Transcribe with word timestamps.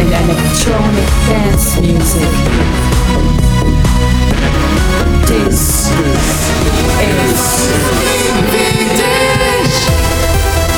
In 0.00 0.08
electronic 0.08 1.08
dance 1.28 1.80
music. 1.80 2.28
This 5.28 5.90
is 5.90 6.44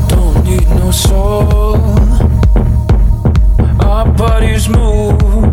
Don't 0.09 0.39
need 0.45 0.69
no 0.71 0.91
soul. 0.91 1.79
Our 3.81 4.07
bodies 4.13 4.69
move 4.69 5.44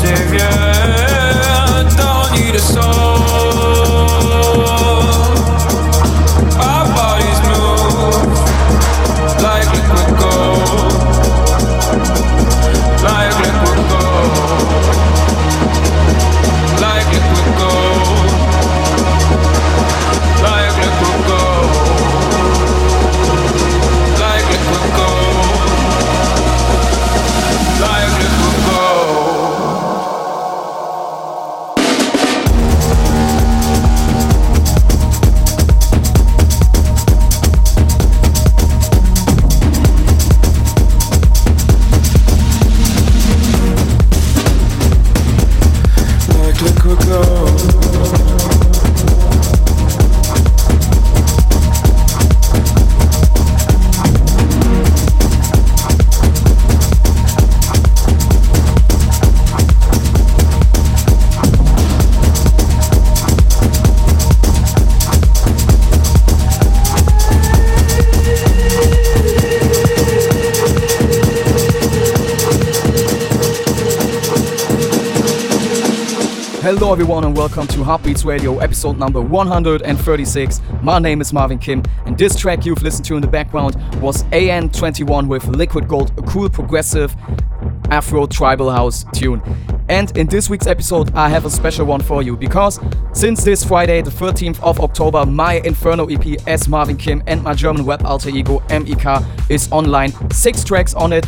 savior, 0.00 0.48
don't 1.96 2.32
need 2.32 2.54
a 2.54 2.58
soul. 2.58 3.29
Everyone, 76.90 77.22
and 77.22 77.36
welcome 77.36 77.68
to 77.68 77.84
Heartbeats 77.84 78.24
Radio, 78.24 78.58
episode 78.58 78.98
number 78.98 79.20
136. 79.20 80.60
My 80.82 80.98
name 80.98 81.20
is 81.20 81.32
Marvin 81.32 81.56
Kim, 81.56 81.84
and 82.04 82.18
this 82.18 82.34
track 82.34 82.66
you've 82.66 82.82
listened 82.82 83.04
to 83.04 83.14
in 83.14 83.22
the 83.22 83.28
background 83.28 83.76
was 84.02 84.24
AN21 84.24 85.28
with 85.28 85.46
Liquid 85.46 85.86
Gold, 85.86 86.10
a 86.18 86.22
cool 86.22 86.50
progressive 86.50 87.14
Afro 87.90 88.26
tribal 88.26 88.72
house 88.72 89.04
tune. 89.14 89.40
And 89.88 90.14
in 90.18 90.26
this 90.26 90.50
week's 90.50 90.66
episode, 90.66 91.14
I 91.14 91.28
have 91.28 91.44
a 91.44 91.50
special 91.50 91.86
one 91.86 92.00
for 92.00 92.24
you 92.24 92.36
because 92.36 92.80
since 93.12 93.44
this 93.44 93.64
Friday, 93.64 94.02
the 94.02 94.10
13th 94.10 94.60
of 94.60 94.80
October, 94.80 95.24
my 95.24 95.60
Inferno 95.64 96.06
EP 96.06 96.40
as 96.48 96.68
Marvin 96.68 96.96
Kim 96.96 97.22
and 97.28 97.40
my 97.44 97.54
German 97.54 97.84
web 97.84 98.04
alter 98.04 98.30
ego 98.30 98.64
MEK 98.68 99.22
is 99.48 99.70
online. 99.70 100.12
Six 100.32 100.64
tracks 100.64 100.94
on 100.94 101.12
it, 101.12 101.24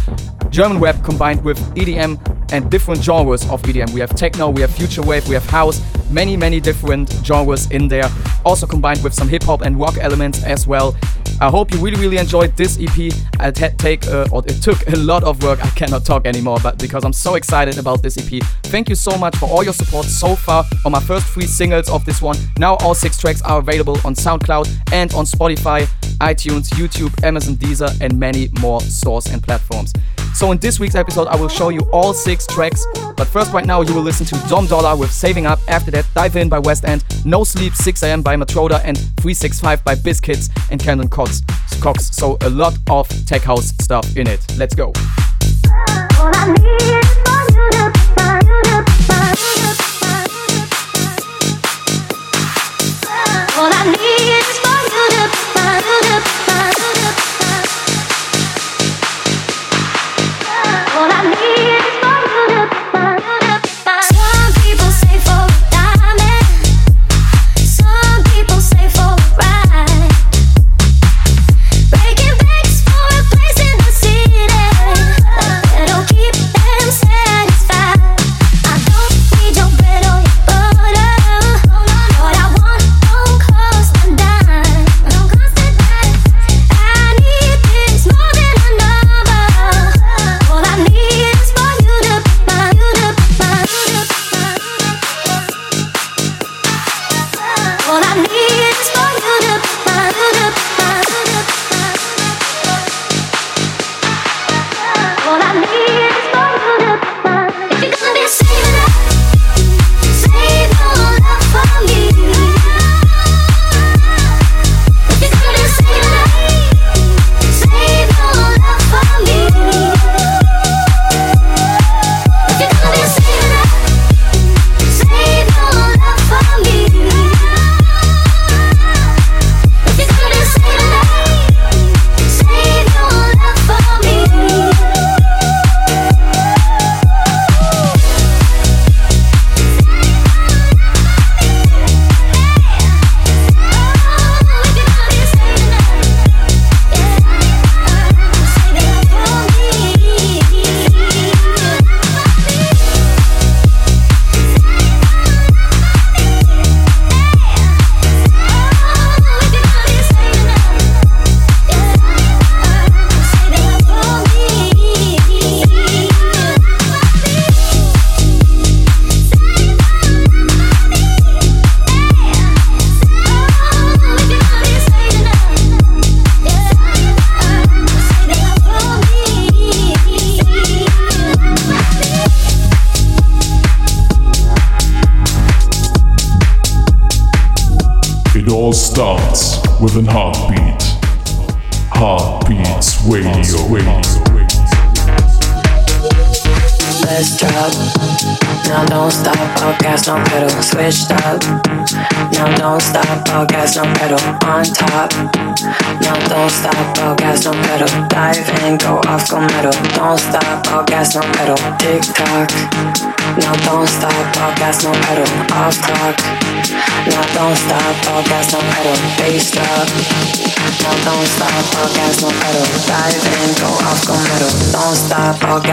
German 0.50 0.80
web 0.80 1.04
combined 1.04 1.44
with 1.44 1.56
EDM 1.76 2.31
and 2.52 2.70
different 2.70 3.02
genres 3.02 3.48
of 3.50 3.62
EDM. 3.62 3.90
We 3.90 4.00
have 4.00 4.14
techno, 4.14 4.50
we 4.50 4.60
have 4.60 4.70
future 4.70 5.02
wave, 5.02 5.26
we 5.28 5.34
have 5.34 5.46
house, 5.46 5.80
many, 6.10 6.36
many 6.36 6.60
different 6.60 7.10
genres 7.24 7.70
in 7.70 7.88
there. 7.88 8.08
Also 8.44 8.66
combined 8.66 9.02
with 9.02 9.14
some 9.14 9.28
hip 9.28 9.42
hop 9.42 9.62
and 9.62 9.80
rock 9.80 9.96
elements 9.98 10.44
as 10.44 10.66
well. 10.66 10.94
I 11.40 11.50
hope 11.50 11.72
you 11.72 11.78
really, 11.80 12.00
really 12.00 12.18
enjoyed 12.18 12.56
this 12.56 12.78
EP. 12.80 13.12
Take, 13.78 14.06
uh, 14.06 14.28
or 14.30 14.44
it 14.46 14.62
took 14.62 14.86
a 14.86 14.96
lot 14.96 15.24
of 15.24 15.42
work. 15.42 15.64
I 15.64 15.70
cannot 15.70 16.04
talk 16.04 16.24
anymore, 16.24 16.58
but 16.62 16.78
because 16.78 17.04
I'm 17.04 17.12
so 17.12 17.34
excited 17.34 17.78
about 17.78 18.00
this 18.02 18.16
EP. 18.16 18.40
Thank 18.64 18.88
you 18.88 18.94
so 18.94 19.16
much 19.18 19.34
for 19.36 19.48
all 19.48 19.64
your 19.64 19.72
support 19.72 20.06
so 20.06 20.36
far 20.36 20.64
on 20.84 20.92
my 20.92 21.00
first 21.00 21.26
three 21.26 21.46
singles 21.46 21.88
of 21.90 22.04
this 22.04 22.22
one. 22.22 22.36
Now 22.58 22.76
all 22.76 22.94
six 22.94 23.18
tracks 23.18 23.42
are 23.42 23.58
available 23.58 23.96
on 24.04 24.14
SoundCloud 24.14 24.92
and 24.92 25.12
on 25.14 25.24
Spotify, 25.24 25.88
iTunes, 26.20 26.68
YouTube, 26.74 27.12
Amazon, 27.24 27.56
Deezer, 27.56 28.00
and 28.00 28.18
many 28.18 28.48
more 28.60 28.80
stores 28.80 29.26
and 29.26 29.42
platforms. 29.42 29.92
So 30.34 30.50
in 30.50 30.58
this 30.58 30.80
week's 30.80 30.94
episode, 30.94 31.28
I 31.28 31.36
will 31.36 31.48
show 31.48 31.68
you 31.68 31.80
all 31.92 32.14
six 32.14 32.46
tracks. 32.46 32.84
But 33.16 33.26
first, 33.26 33.52
right 33.52 33.66
now, 33.66 33.82
you 33.82 33.94
will 33.94 34.02
listen 34.02 34.26
to 34.26 34.48
Dom 34.48 34.66
Dollar 34.66 34.96
with 34.96 35.12
Saving 35.12 35.46
Up. 35.46 35.60
After 35.68 35.90
that, 35.92 36.06
Dive 36.14 36.36
In 36.36 36.48
by 36.48 36.58
West 36.58 36.84
End, 36.84 37.04
No 37.24 37.44
Sleep 37.44 37.74
6 37.74 38.02
AM 38.02 38.22
by 38.22 38.36
Matroda, 38.36 38.80
and 38.84 38.96
365 38.98 39.84
by 39.84 39.94
Biscuits 39.94 40.48
and 40.70 41.10
Cox. 41.10 41.42
Cox. 41.80 42.14
So 42.16 42.38
a 42.42 42.50
lot 42.50 42.76
of 42.90 43.08
tech 43.26 43.42
house 43.42 43.68
stuff 43.80 44.16
in 44.16 44.26
it. 44.26 44.44
Let's 44.56 44.74
go. 44.74 44.92
All 53.54 53.70
I 53.70 53.96
need 53.96 54.41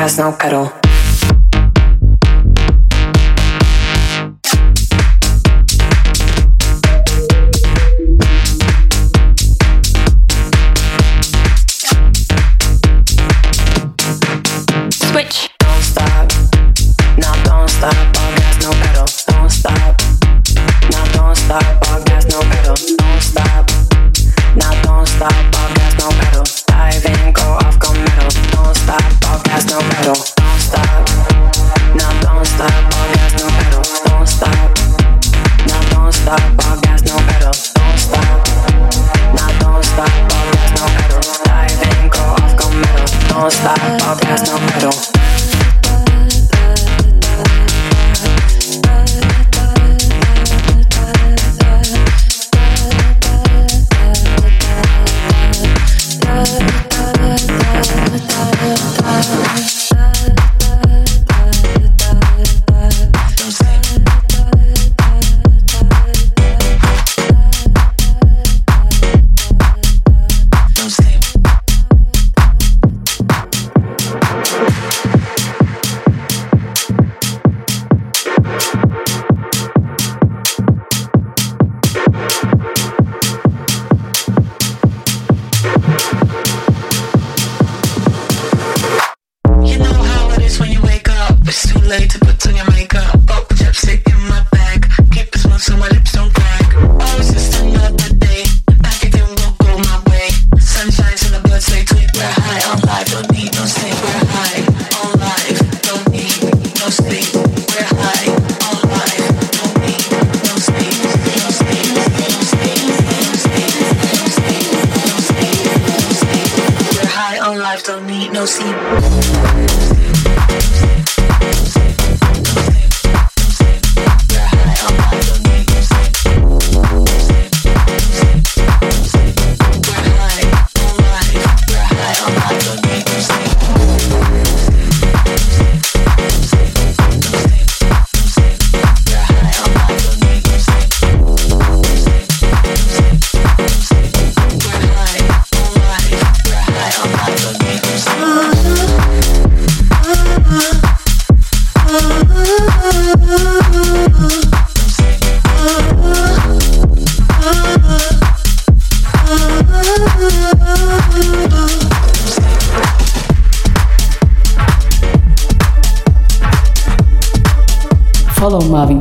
Jazz 0.09 0.17
not 0.17 0.43
Roll. 0.51 0.88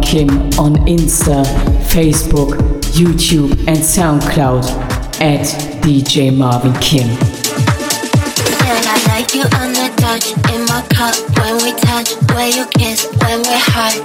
Him 0.09 0.31
on 0.59 0.75
Insta, 0.87 1.45
Facebook, 1.85 2.57
YouTube, 2.97 3.53
and 3.69 3.77
SoundCloud 3.77 4.65
at 5.21 5.45
DJ 5.83 6.35
Marvin 6.35 6.73
Kim. 6.81 7.09
Like 9.09 9.35
you 9.35 9.43
on 9.43 9.73
the 9.75 9.93
touch 9.99 10.33
in 10.55 10.65
my 10.65 10.81
cup 10.89 11.15
when 11.37 11.57
we 11.63 11.79
touch, 11.81 12.15
where 12.33 12.49
you 12.49 12.65
kiss, 12.79 13.07
when 13.21 13.43
we're 13.43 13.59
high. 13.59 13.99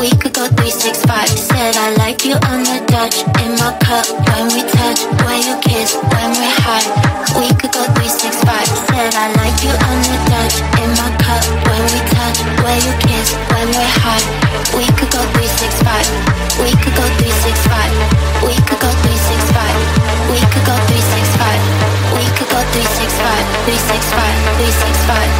We 0.00 0.08
could 0.16 0.32
go 0.32 0.46
three, 0.46 0.70
six, 0.70 1.04
five. 1.04 1.28
Said 1.28 1.76
I 1.76 1.94
like 1.96 2.24
you 2.24 2.34
on 2.34 2.62
the 2.62 2.82
touch 2.88 3.18
in 3.44 3.52
my 3.58 3.76
cup 3.82 4.06
when 4.32 4.46
we 4.54 4.62
touch, 4.70 5.02
where 5.26 5.36
you 5.36 5.60
kiss. 5.60 5.69
365 24.70 25.39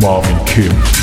Marvin 0.00 0.44
Kim. 0.46 0.99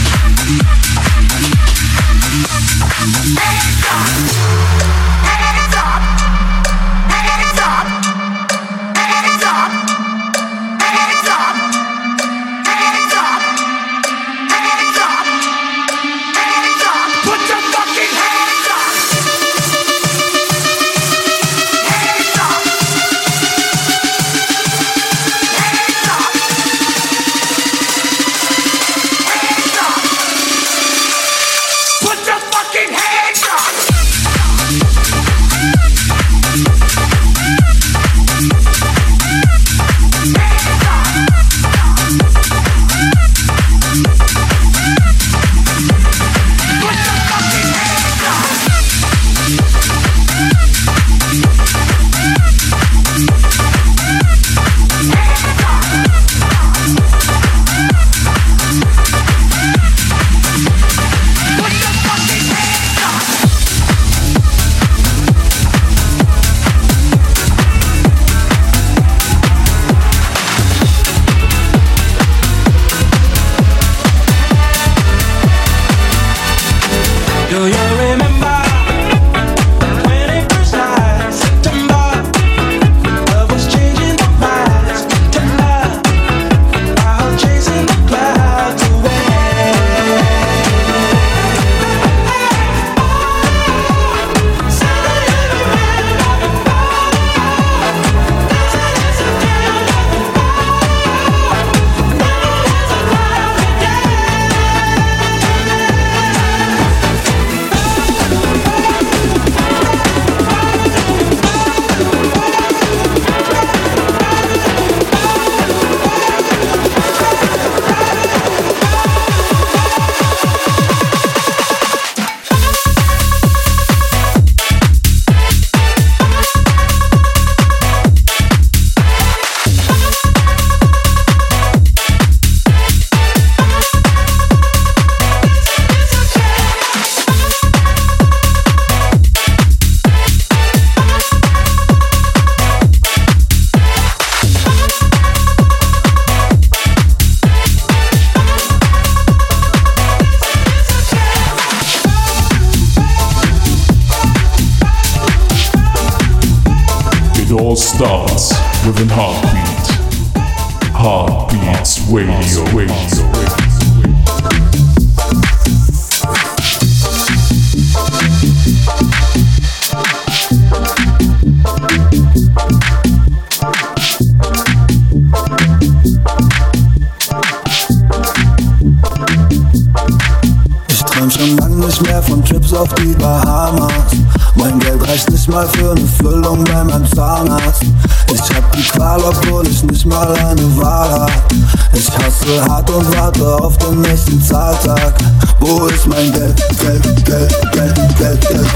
Ich 188.33 188.55
hab 188.55 188.71
die 188.73 188.81
Qual, 188.83 189.21
obwohl 189.21 189.67
ich 189.67 189.83
nicht 189.83 190.05
mal 190.05 190.33
eine 190.35 190.77
Wahl 190.77 191.09
hab. 191.21 191.53
Ich 191.93 192.09
hasse 192.09 192.63
hart 192.67 192.89
und 192.91 193.17
warte 193.17 193.55
auf 193.63 193.77
den 193.77 194.01
nächsten 194.01 194.41
Zahltag. 194.41 195.13
Wo 195.59 195.85
ist 195.87 196.05
mein 196.07 196.31
Geld? 196.33 196.55
Geld, 196.79 197.25
Geld, 197.25 197.55
Geld, 197.71 197.95
Geld, 198.17 198.41
Geld. 198.49 198.67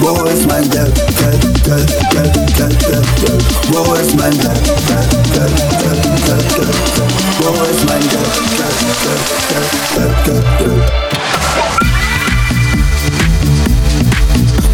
Wo 0.00 0.24
ist 0.24 0.46
mein 0.46 0.68
Geld? 0.70 0.94
Geld, 0.94 1.64
Geld, 1.64 1.88
Geld, 2.10 2.32
Geld, 2.56 2.86
Geld, 2.86 3.16
Geld. 3.20 3.44
Wo 3.70 3.94
ist 3.94 4.16
mein 4.16 4.32
Geld? 4.38 4.64
Geld, 4.86 5.10
Geld, 5.32 5.56
Geld, 5.82 6.02
Geld, 6.02 6.26
Geld, 6.26 6.54
Geld. 6.54 7.12
Wo 7.38 7.50
ist 7.64 7.84
mein 7.86 8.00
Geld? 8.00 8.32
Geld, 8.56 8.78
Geld, 9.02 9.22
Geld, 9.48 9.70
Geld, 9.94 10.16
Geld, 10.24 10.46
Geld. 10.58 10.92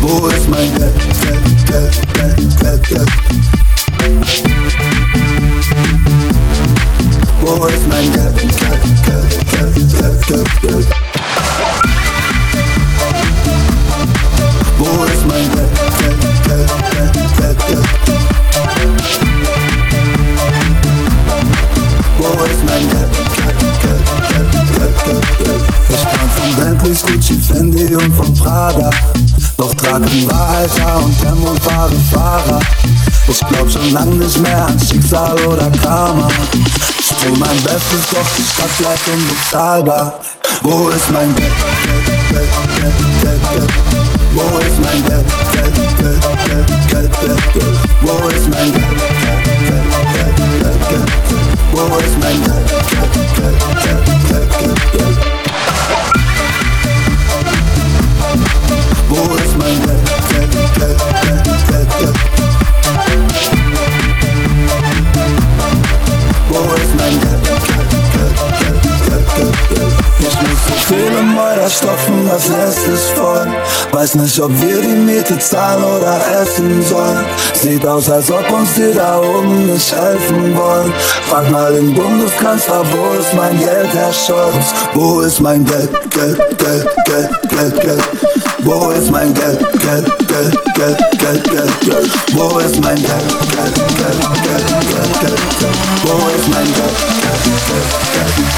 Wo 0.01 0.27
ist 0.29 0.49
mein 0.49 0.75
Geld? 0.77 0.95
Geld, 1.23 1.67
Geld, 1.67 1.95
Geld, 2.15 2.61
Geld, 2.61 2.89
Geld. 2.89 3.11
Wo 7.45 7.67
ist 7.67 7.89
mein 7.89 8.13
Geld? 8.13 8.35
Wo 14.79 15.05
ist 15.05 15.27
mein 15.27 15.51
Geld? 15.51 15.69
Wo 22.17 22.45
ist 22.45 22.65
mein 22.65 22.89
Geld? 22.89 23.11
Ich 25.89 26.03
kam 26.05 26.31
von 26.31 26.51
Bentleys, 26.57 27.03
Gucci, 27.03 27.35
Fendi 27.35 27.97
und 27.97 28.15
von 28.15 28.33
Prada. 28.35 28.91
Doch 29.57 29.75
trage 29.75 30.07
Wahrheiter 30.29 31.03
und 31.05 31.21
Tempo 31.21 31.51
und 31.51 31.61
fahre 31.61 31.91
Fahrrad. 32.13 32.65
Ich 33.27 33.41
glaub 33.49 33.69
schon 33.69 33.93
lang 33.93 34.17
nicht 34.19 34.39
mehr 34.41 34.67
an 34.67 34.79
Schicksal 34.79 35.37
oder 35.47 35.71
Karma. 35.83 36.29
Tu 37.23 37.29
mein 37.37 37.57
Bestes, 37.63 38.05
doch 38.11 38.27
die 38.37 38.43
Stadt 38.43 38.77
bleibt 38.79 39.07
unbezahlbar. 39.07 40.19
Wo 40.63 40.89
ist 40.89 41.09
mein 41.13 41.33
Geld? 41.37 41.53
Wo 44.33 44.59
ist 44.59 44.81
mein 44.83 45.05
Geld? 45.05 45.25
Geld, 45.53 45.75
Geld, 45.99 46.21
Geld, 46.49 46.67
Geld, 46.89 47.11
Geld, 47.21 47.53
Geld. 47.53 47.77
Wo 48.01 48.29
ist 48.29 48.49
mein 48.51 48.73
Geld? 48.73 48.87
Geld, 49.23 49.45
Geld, 50.13 50.37
Geld, 50.59 50.89
Geld. 50.89 51.11
Wo 51.71 51.97
ist 51.99 52.17
mein 52.21 52.43
Geld? 52.43 52.71
Wo 59.09 59.35
ist 59.37 59.57
mein 59.59 59.79
Geld. 59.85 60.03
Im 70.97 71.35
Meuter 71.35 71.69
stopfen, 71.69 72.29
das 72.29 72.49
Nest 72.49 72.87
ist 72.89 73.11
voll. 73.11 73.47
Weiß 73.93 74.15
nicht, 74.17 74.39
ob 74.41 74.51
wir 74.61 74.81
die 74.81 74.89
Miete 74.89 75.39
zahlen 75.39 75.83
oder 75.85 76.21
essen 76.41 76.83
sollen. 76.83 77.25
Sieht 77.55 77.87
aus, 77.87 78.11
als 78.11 78.31
ob 78.31 78.51
uns 78.51 78.75
die 78.75 78.93
da 78.95 79.21
oben 79.21 79.73
nicht 79.73 79.93
helfen 79.95 80.57
wollen. 80.57 80.93
Frag 81.29 81.51
mal 81.51 81.73
den 81.73 81.95
Bundeskanzler, 81.95 82.83
wo 82.93 83.19
ist 83.19 83.35
mein 83.35 83.59
Geld, 83.59 83.89
Herr 83.93 84.13
Scholz? 84.13 84.75
Wo 84.95 85.21
ist 85.21 85.41
mein 85.41 85.65
Geld, 85.65 85.91
Geld, 86.11 86.39
Geld, 86.59 86.89
Geld, 87.05 87.31
Geld, 87.49 87.81
Geld? 87.81 88.03
Wo 88.61 88.91
ist 88.91 89.11
mein 89.11 89.35
Geld, 89.35 89.59
Geld, 89.81 90.07
Geld, 90.29 90.75
Geld, 90.75 90.99
Geld, 91.19 91.51
Geld, 91.51 91.81
Geld? 91.81 92.11
Wo 92.33 92.59
ist 92.59 92.81
mein 92.81 92.97
Geld, 92.97 93.29
Geld, 93.51 93.75
Geld, 93.75 94.21
Geld, 94.43 94.69
Geld? 94.69 94.92
Wo 95.03 95.09
ist 96.29 96.49
mein 96.49 96.65
Geld, 96.65 96.97
Geld, 97.23 97.43
Geld, 97.67 97.89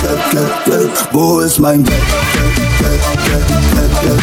Geld, 0.03 0.21
Geld, 0.33 0.65
Geld? 0.67 1.09
Wo 1.13 1.41
ist 1.41 1.59
mein 1.59 1.83
Geld, 1.83 2.03
Geld, 2.33 2.55
Geld, 2.79 3.01
Geld, 3.25 3.47
Geld, 3.73 4.03
Geld? 4.03 4.23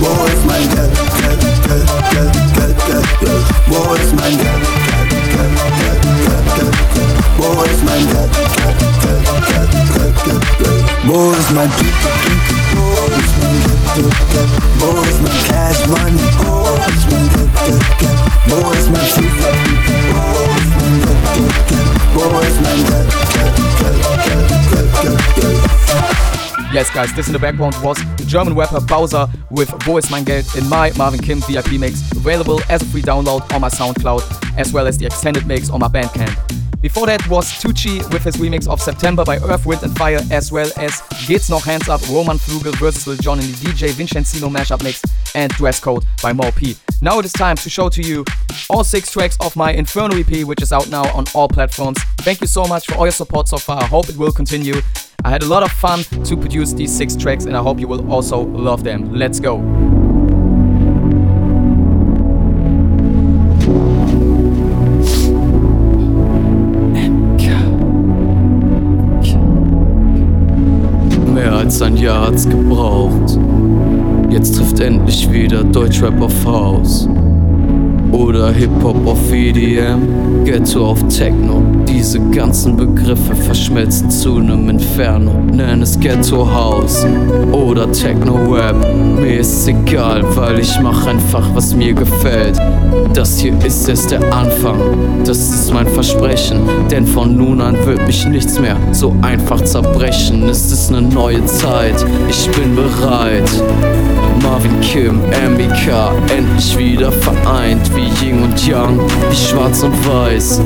Wo 0.00 0.24
ist 0.24 0.44
mein 0.46 0.68
Geld, 0.70 0.94
Geld, 1.20 1.40
Geld, 1.68 1.86
Geld, 2.10 2.32
Geld, 2.54 2.78
Geld, 2.86 3.20
Geld? 3.20 3.44
Wo 3.66 3.94
ist 3.94 4.12
mein 4.16 4.38
Geld, 4.38 4.80
Geld, 7.40 7.56
Geld, 8.10 8.28
Geld, 9.00 9.20
Geld, 9.46 9.70
Geld, 9.70 9.70
Geld? 9.70 9.70
Wo 9.70 9.72
ist 9.72 9.80
mein 9.80 9.80
Geld, 9.80 9.80
Geld, 9.80 9.80
Geld, 9.80 9.80
Geld, 9.80 9.80
Geld, 9.80 9.94
Geld, 9.94 10.44
Geld? 10.60 10.84
Wo 11.06 11.32
ist 11.32 11.50
mein 11.52 11.70
Geld, 11.70 12.04
Wo 12.76 12.92
ist 13.16 13.34
mein 13.40 13.56
Geld, 13.64 14.16
Geld? 14.30 14.52
Wo 14.78 14.88
ist 15.00 15.20
mein 15.22 15.38
Cash 15.48 15.80
Money? 15.88 16.20
Wo 16.38 16.52
ist 16.76 17.04
mein 17.10 17.26
Geld, 17.32 17.52
Geld, 17.64 17.84
Geld? 17.98 18.18
Wo 18.46 18.56
ist 18.72 18.88
mein 18.90 19.06
Fußball? 19.06 19.56
Wo 20.12 20.28
ist 20.52 20.74
mein 20.76 20.96
Geld, 21.00 21.20
Geld, 21.34 21.64
Geld? 21.68 21.88
Wo 22.14 22.20
ist 22.40 22.60
mein 22.60 22.80
Geld, 22.84 23.08
Geld, 23.32 23.54
Geld, 23.80 23.98
Geld, 24.26 24.48
Geld, 24.70 24.88
Geld, 25.00 25.20
Geld? 25.36 25.60
Yes, 26.72 26.90
guys, 26.90 27.12
this 27.14 27.26
in 27.26 27.32
the 27.32 27.38
background 27.38 27.74
was 27.82 27.98
the 28.16 28.24
German 28.24 28.54
rapper 28.54 28.80
Bowser 28.80 29.28
with 29.50 29.72
Wo 29.86 29.98
ist 29.98 30.10
mein 30.10 30.24
Geld 30.24 30.46
in 30.54 30.68
my 30.68 30.92
Marvin 30.96 31.20
Kim 31.20 31.40
VIP 31.40 31.80
mix, 31.80 32.02
available 32.12 32.60
as 32.68 32.82
a 32.82 32.84
free 32.84 33.02
download 33.02 33.42
on 33.52 33.62
my 33.62 33.68
SoundCloud, 33.70 34.22
as 34.58 34.72
well 34.72 34.86
as 34.86 34.98
the 34.98 35.06
extended 35.06 35.46
mix 35.46 35.70
on 35.70 35.80
my 35.80 35.88
Bandcamp. 35.88 36.59
Before 36.80 37.04
that 37.06 37.28
was 37.28 37.52
Tucci 37.62 37.98
with 38.10 38.24
his 38.24 38.36
remix 38.36 38.66
of 38.66 38.80
September 38.80 39.22
by 39.22 39.36
Earth, 39.36 39.66
Wind 39.66 39.82
and 39.82 39.94
Fire, 39.98 40.20
as 40.30 40.50
well 40.50 40.70
as 40.78 41.02
Geht's 41.26 41.50
noch 41.50 41.64
Hands 41.64 41.86
Up, 41.90 42.00
Roman 42.08 42.38
Flugel 42.38 42.74
versus 42.76 43.06
Lil 43.06 43.34
in 43.34 43.40
the 43.40 43.52
DJ 43.52 43.90
Vincenzino 43.90 44.50
mashup 44.50 44.82
mix, 44.82 45.02
and 45.34 45.52
Dress 45.52 45.78
Code 45.78 46.06
by 46.22 46.32
Mo 46.32 46.50
P. 46.52 46.76
Now 47.02 47.18
it 47.18 47.26
is 47.26 47.34
time 47.34 47.56
to 47.56 47.68
show 47.68 47.90
to 47.90 48.00
you 48.00 48.24
all 48.70 48.82
six 48.82 49.10
tracks 49.10 49.36
of 49.40 49.56
my 49.56 49.72
Inferno 49.72 50.16
EP, 50.16 50.46
which 50.46 50.62
is 50.62 50.72
out 50.72 50.88
now 50.88 51.06
on 51.14 51.26
all 51.34 51.48
platforms. 51.48 51.98
Thank 52.18 52.40
you 52.40 52.46
so 52.46 52.64
much 52.64 52.86
for 52.86 52.94
all 52.94 53.04
your 53.04 53.12
support 53.12 53.48
so 53.48 53.58
far. 53.58 53.82
I 53.82 53.86
hope 53.86 54.08
it 54.08 54.16
will 54.16 54.32
continue. 54.32 54.80
I 55.22 55.28
had 55.28 55.42
a 55.42 55.46
lot 55.46 55.62
of 55.62 55.70
fun 55.70 56.02
to 56.24 56.34
produce 56.34 56.72
these 56.72 56.96
six 56.96 57.14
tracks, 57.14 57.44
and 57.44 57.54
I 57.54 57.62
hope 57.62 57.78
you 57.78 57.88
will 57.88 58.10
also 58.10 58.40
love 58.40 58.84
them. 58.84 59.12
Let's 59.12 59.38
go. 59.38 59.89
Als 71.70 71.82
ein 71.82 71.96
Jahr 71.96 72.26
hat's 72.26 72.48
gebraucht. 72.48 73.38
Jetzt 74.28 74.56
trifft 74.56 74.80
endlich 74.80 75.30
wieder 75.30 75.62
Deutschrap 75.62 76.20
auf 76.20 76.44
Haus. 76.44 77.08
Oder 78.10 78.50
Hip-Hop 78.50 79.06
auf 79.06 79.32
EDM, 79.32 80.44
Ghetto 80.44 80.84
auf 80.84 81.00
Techno. 81.06 81.62
Diese 81.90 82.20
ganzen 82.30 82.76
Begriffe 82.76 83.34
verschmelzen 83.34 84.08
zu 84.10 84.38
nem 84.38 84.70
Inferno. 84.70 85.32
Nenn 85.52 85.82
es 85.82 85.98
Ghetto 85.98 86.48
House 86.48 87.04
oder 87.50 87.90
Techno 87.90 88.36
Rap. 88.54 88.76
Mir 89.18 89.40
ist 89.40 89.66
egal, 89.66 90.24
weil 90.36 90.60
ich 90.60 90.80
mach 90.80 91.06
einfach, 91.06 91.44
was 91.54 91.74
mir 91.74 91.92
gefällt. 91.92 92.58
Das 93.12 93.38
hier 93.40 93.52
ist 93.64 93.88
erst 93.88 94.12
der 94.12 94.20
Anfang, 94.32 94.78
das 95.24 95.38
ist 95.38 95.74
mein 95.74 95.88
Versprechen. 95.88 96.60
Denn 96.90 97.06
von 97.06 97.36
nun 97.36 97.60
an 97.60 97.76
wird 97.84 98.06
mich 98.06 98.24
nichts 98.24 98.58
mehr 98.60 98.76
so 98.92 99.14
einfach 99.22 99.60
zerbrechen. 99.62 100.48
Es 100.48 100.70
ist 100.70 100.90
ne 100.90 101.02
neue 101.02 101.44
Zeit, 101.46 102.06
ich 102.28 102.48
bin 102.52 102.76
bereit. 102.76 103.50
Marvin 104.42 104.80
Kim, 104.80 105.20
MBK, 105.30 106.12
endlich 106.34 106.78
wieder 106.78 107.12
vereint 107.12 107.90
wie 107.94 108.08
Yin 108.24 108.42
und 108.42 108.66
Yang, 108.66 108.98
wie 109.30 109.36
Schwarz 109.36 109.82
und 109.82 109.92
Weiß. 110.06 110.62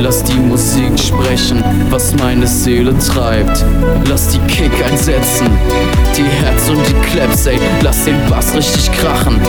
Lass 0.00 0.19
die 0.22 0.38
Musik 0.38 0.98
sprechen, 0.98 1.62
was 1.90 2.14
meine 2.16 2.46
Seele 2.46 2.96
treibt. 2.98 3.64
Lass 4.08 4.28
die 4.28 4.38
Kick 4.40 4.72
einsetzen, 4.84 5.46
die 6.16 6.24
Herz 6.24 6.68
und 6.68 6.80
die 6.88 6.94
Claps, 7.10 7.46
ey. 7.46 7.58
Lass 7.82 8.04
den 8.04 8.16
Bass 8.28 8.54
richtig 8.54 8.90
krachen, 8.92 9.40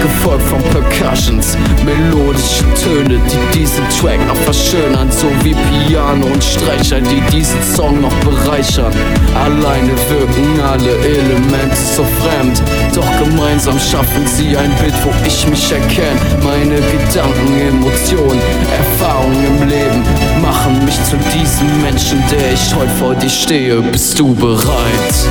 gefolgt 0.00 0.42
von 0.42 0.62
Percussions, 0.70 1.56
melodische 1.84 2.64
Töne, 2.82 3.18
die 3.18 3.58
diesen 3.58 3.84
Track 4.00 4.20
noch 4.26 4.36
verschönern, 4.36 5.10
so 5.10 5.26
wie 5.42 5.54
Piano 5.86 6.26
und 6.26 6.42
Streicher, 6.42 7.00
die 7.00 7.20
diesen 7.34 7.62
Song 7.62 8.00
noch 8.00 8.14
bereichern. 8.20 8.92
Alleine 9.34 9.92
wirken 10.08 10.60
alle 10.60 10.92
Elemente 11.06 11.76
so 11.76 12.04
fremd, 12.20 12.62
doch 12.94 13.08
gemeinsam 13.18 13.78
schaffen 13.78 14.26
sie 14.26 14.56
ein 14.56 14.74
Bild, 14.76 14.94
wo 15.04 15.10
ich 15.26 15.46
mich 15.48 15.72
erkenne. 15.72 16.20
Meine 16.42 16.76
Gedanken, 16.76 17.60
Emotionen, 17.68 18.40
Erfahrungen 18.78 19.46
im 19.46 19.68
Leben 19.68 20.04
machen 20.40 20.84
mich 20.84 20.96
zu 21.04 21.16
diesem 21.34 21.82
Menschen, 21.82 22.22
der 22.30 22.52
ich 22.52 22.74
heute 22.74 22.90
vor 22.98 23.14
dir 23.14 23.28
stehe. 23.28 23.80
Bist 23.82 24.18
du 24.18 24.34
bereit? 24.34 25.08
Bist 25.08 25.26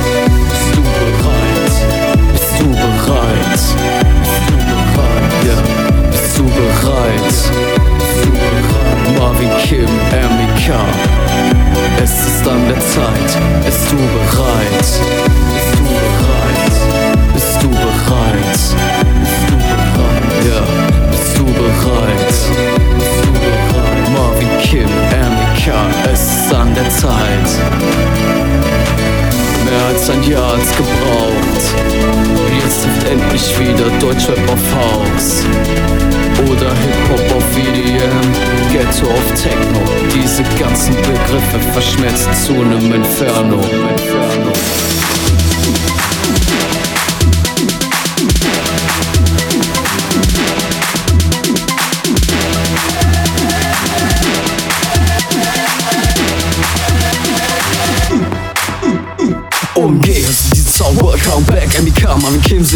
du 0.74 0.82
bereit? 0.82 1.70
Bist 2.32 2.60
du 2.60 2.66
bereit? 2.66 3.50
Bist 3.52 3.74
du 4.48 4.56
bereit? 4.56 5.32
Ja. 5.48 5.58
Bist 6.10 6.38
du 6.38 6.44
bereit? 6.44 7.24
Bist 7.26 8.24
du 8.24 8.30
bereit? 8.30 9.18
Marvin 9.18 9.50
Kim, 9.62 9.90
MK. 10.10 10.66
Es 12.02 12.12
ist 12.26 12.48
an 12.48 12.62
der 12.68 12.80
Zeit. 12.80 13.30
Bist 13.64 13.90
du 13.90 13.96
bereit? 13.96 14.80
Bist 14.80 15.72
du 15.76 15.82
bereit? 15.98 16.74
Bist 17.34 17.62
du 17.62 17.68
bereit? 17.68 18.60
Bist 19.20 19.44
du 19.48 19.56
bereit? 19.56 20.30
Ja. 20.48 20.62
Bist 21.10 21.38
du 21.38 21.44
bereit? 21.44 22.29
sicher, 25.60 25.90
es 26.10 26.20
ist 26.20 26.54
an 26.54 26.74
der 26.74 26.88
Zeit. 26.88 27.50
Mehr 29.64 29.86
als 29.88 30.08
ein 30.08 30.22
Jahr 30.22 30.56
hat's 30.56 30.74
gebraucht. 30.76 31.62
Jetzt 32.62 32.82
trifft 32.82 33.10
endlich 33.10 33.58
wieder 33.58 33.90
Deutschrap 33.98 34.38
auf 34.50 34.62
House. 34.74 35.44
Oder 36.50 36.70
Hip-Hop 36.70 37.36
auf 37.36 37.44
VDM, 37.52 38.26
Ghetto 38.72 39.10
auf 39.10 39.34
Techno. 39.34 39.80
Diese 40.14 40.42
ganzen 40.58 40.94
Begriffe 40.96 41.60
verschmelzen 41.72 42.32
zu 42.34 42.54
einem 42.54 42.94
Inferno. 42.94 43.56
Inferno. 43.56 44.99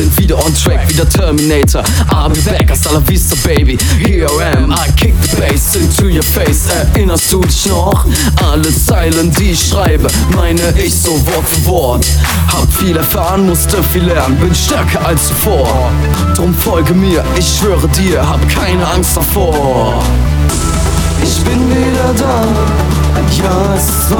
Sind 0.05 0.19
wieder 0.19 0.45
on 0.45 0.55
track, 0.55 0.89
wieder 0.89 1.09
Terminator. 1.09 1.83
I'll 2.11 2.29
be 2.29 2.41
back, 2.43 2.71
hasta 2.71 2.93
la 2.93 3.01
vista, 3.01 3.37
baby. 3.47 3.79
Here 3.99 4.27
I 4.27 4.57
am, 4.57 4.71
I 4.71 4.91
kick 4.97 5.15
the 5.23 5.37
bass 5.41 5.75
into 5.77 6.09
your 6.09 6.23
face. 6.23 6.69
Erinnerst 6.69 7.33
du 7.33 7.41
dich 7.41 7.67
noch? 7.67 8.05
Alle 8.43 8.69
Zeilen, 8.75 9.31
die 9.33 9.53
ich 9.53 9.69
schreibe, 9.69 10.07
meine 10.37 10.61
ich 10.79 10.95
so 10.95 11.13
Wort 11.27 11.49
für 11.49 11.67
Wort. 11.67 12.07
Hab 12.49 12.71
viel 12.73 12.97
erfahren, 12.97 13.47
musste 13.47 13.83
viel 13.93 14.05
lernen, 14.05 14.37
bin 14.37 14.55
stärker 14.55 15.07
als 15.07 15.29
zuvor. 15.29 15.91
Drum 16.35 16.55
folge 16.55 16.93
mir, 16.93 17.25
ich 17.39 17.47
schwöre 17.59 17.89
dir, 17.89 18.29
hab 18.29 18.47
keine 18.49 18.87
Angst 18.87 19.17
davor. 19.17 20.03
Ich 21.23 21.43
bin 21.45 21.71
wieder 21.71 22.15
da, 22.19 22.47
ja 23.39 23.75
es 23.75 24.11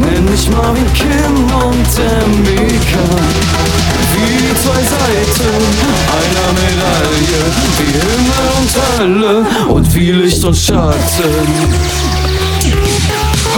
Nenn 0.00 0.24
mich 0.30 0.48
Marvin 0.50 0.92
Kim 0.92 1.34
und 1.66 1.98
Emika. 1.98 3.06
Wie 4.14 4.54
zwei 4.62 4.82
Seiten 4.82 5.64
einer 6.18 6.50
Medaille 6.52 7.42
Wie 7.78 7.92
Himmel 7.98 8.48
und 8.58 8.72
Hölle 8.98 9.46
und 9.68 9.94
wie 9.94 10.12
Licht 10.12 10.44
und 10.44 10.56
Schatten. 10.56 10.98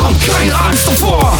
Hab 0.02 0.14
keine 0.26 0.54
Angst 0.54 0.86
davor. 0.86 1.32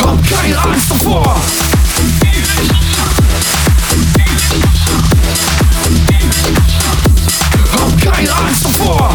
Hab 0.00 0.18
keine 0.28 0.58
Angst 0.58 0.90
davor 0.90 1.36
keine 8.10 8.32
Angst 8.34 8.64
davor 8.64 9.10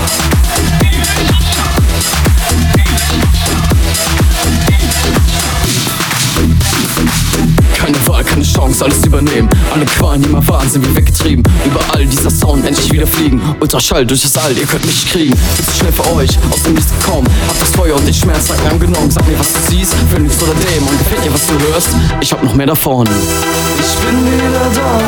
Keine 7.78 8.08
Wahl, 8.08 8.24
keine 8.24 8.44
Chance, 8.44 8.84
alles 8.84 9.06
übernehmen. 9.06 9.50
Alle 9.74 9.86
Qualen, 9.86 10.24
immer 10.24 10.46
Wahnsinn, 10.48 10.84
wie 10.84 10.96
weggetrieben. 10.96 11.44
Überall 11.66 12.06
dieser 12.06 12.30
Sound, 12.30 12.66
endlich 12.66 12.92
wieder 12.92 13.08
fliegen. 13.08 13.42
Ultraschall 13.60 14.06
durch 14.06 14.24
das 14.24 14.36
All, 14.38 14.58
ihr 14.58 14.66
könnt 14.66 14.86
mich 14.86 15.10
kriegen. 15.10 15.34
Ist 15.58 15.72
zu 15.72 15.78
schnell 15.78 15.94
für 15.94 16.14
euch, 16.16 16.32
aus 16.52 16.64
dem 16.64 16.74
Nichts 16.74 16.92
gekommen. 17.00 17.28
Hab 17.48 17.60
das 17.60 17.70
Feuer 17.70 17.96
und 17.96 18.06
den 18.06 18.14
Schmerz 18.14 18.50
lang 18.50 18.60
angenommen. 18.72 19.10
Sag 19.12 19.28
mir, 19.28 19.40
was 19.40 19.54
du 19.54 19.60
siehst, 19.70 19.94
Phoenix 20.12 20.36
oder 20.42 20.54
Dämon. 20.54 20.98
Gefällt 20.98 21.26
dir, 21.26 21.34
was 21.34 21.46
du 21.46 21.54
hörst? 21.72 21.90
Ich 22.20 22.32
hab 22.32 22.44
noch 22.44 22.56
mehr 22.56 22.68
davon. 22.68 23.08
Ich 23.08 23.96
bin 24.06 24.26
wieder 24.26 24.70
da, 24.74 25.00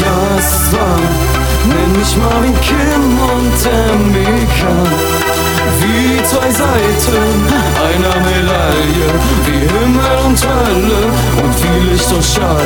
ja, 0.00 0.38
es 0.38 0.72
wahr. 0.72 1.31
Nenn 1.68 1.92
mich 1.92 2.16
Marvin 2.16 2.60
Kim 2.60 3.04
und 3.34 3.60
Emika. 3.66 4.74
Wie 5.80 6.22
zwei 6.24 6.50
Seiten 6.50 7.16
einer 7.88 8.16
Medaille, 8.20 9.08
wie 9.46 9.60
Himmel 9.60 10.16
und 10.26 10.38
Licht 11.92 12.10
und 12.10 12.24
Schatten. 12.24 12.64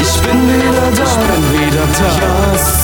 Ich 0.00 0.20
bin 0.20 0.40
wieder 0.44 0.92
da, 0.92 1.02
ich 1.02 1.16
bin 1.16 1.44
wieder 1.56 1.86
da. 1.96 2.12
Ja, 2.20 2.28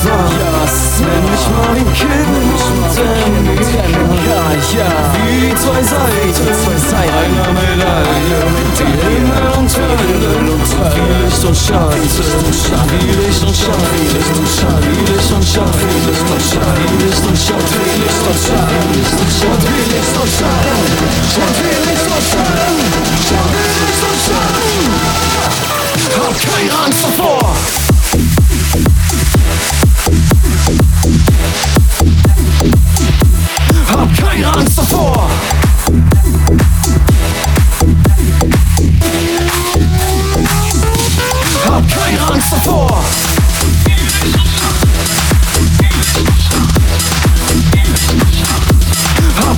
wahr, 0.09 0.25
ja, 0.41 0.65
ist 0.65 1.05
Nenn 1.05 1.25
mich 1.29 1.47
Marvin 1.53 1.91
Kim 1.93 2.31
und 2.33 2.97
Emika. 2.97 3.77
Ja, 4.73 4.89
wie 5.13 5.53
zwei 5.55 5.83
Seiten 5.85 6.57
einer 7.13 7.53
Medaille, 7.53 8.41
wie 8.79 8.89
Himmel 9.05 9.47
und 9.59 9.69
Hölle 9.77 10.33
und 10.49 10.65
wie 10.65 11.25
Licht 11.25 11.45
und 11.45 11.57
Schatten. 11.57 11.93
Wie 11.93 12.09
Licht 12.09 12.41
und 12.41 12.57
Schatten, 12.57 12.97
wie 12.97 13.21
Licht 13.21 13.45
und 13.45 13.55
Schatten, 13.55 13.93
wie 13.93 14.09
Licht 14.17 14.41
und 14.41 14.49
Schatten, 14.49 14.81
wie 14.81 15.05
Licht 15.13 15.31
und 15.31 15.45
Schatten, 15.45 15.77
wie 15.77 16.01
Licht 16.09 16.29
und 16.33 16.41
Schatten, 16.41 16.89
wie 16.89 17.05
Licht 17.05 17.21
und 17.21 17.37
Schatten, 17.37 17.77
wie 17.77 17.93
Licht 17.93 18.25
und 18.27 18.41
Schatten. 18.41 18.77
Wie 18.77 18.97
Licht 18.97 19.21
und 19.21 19.33
Schatten, 19.37 19.69
wie 19.69 19.93
Licht 21.85 22.07
und 22.07 22.25
Schatten, 22.25 22.77
schaut 23.27 23.51
wie 23.53 23.75
Licht 23.77 24.03
und 24.03 24.21
Schatten. 24.25 25.66
Hab 26.15 26.41
keine 26.41 26.73
Angst 26.73 27.05
davor. 27.05 27.57
Hab 33.89 34.17
keine 34.17 34.47
Angst 34.57 34.79
davor. 34.79 35.29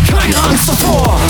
Keine 0.08 0.36
Angst 0.36 0.68
davor. 0.68 1.20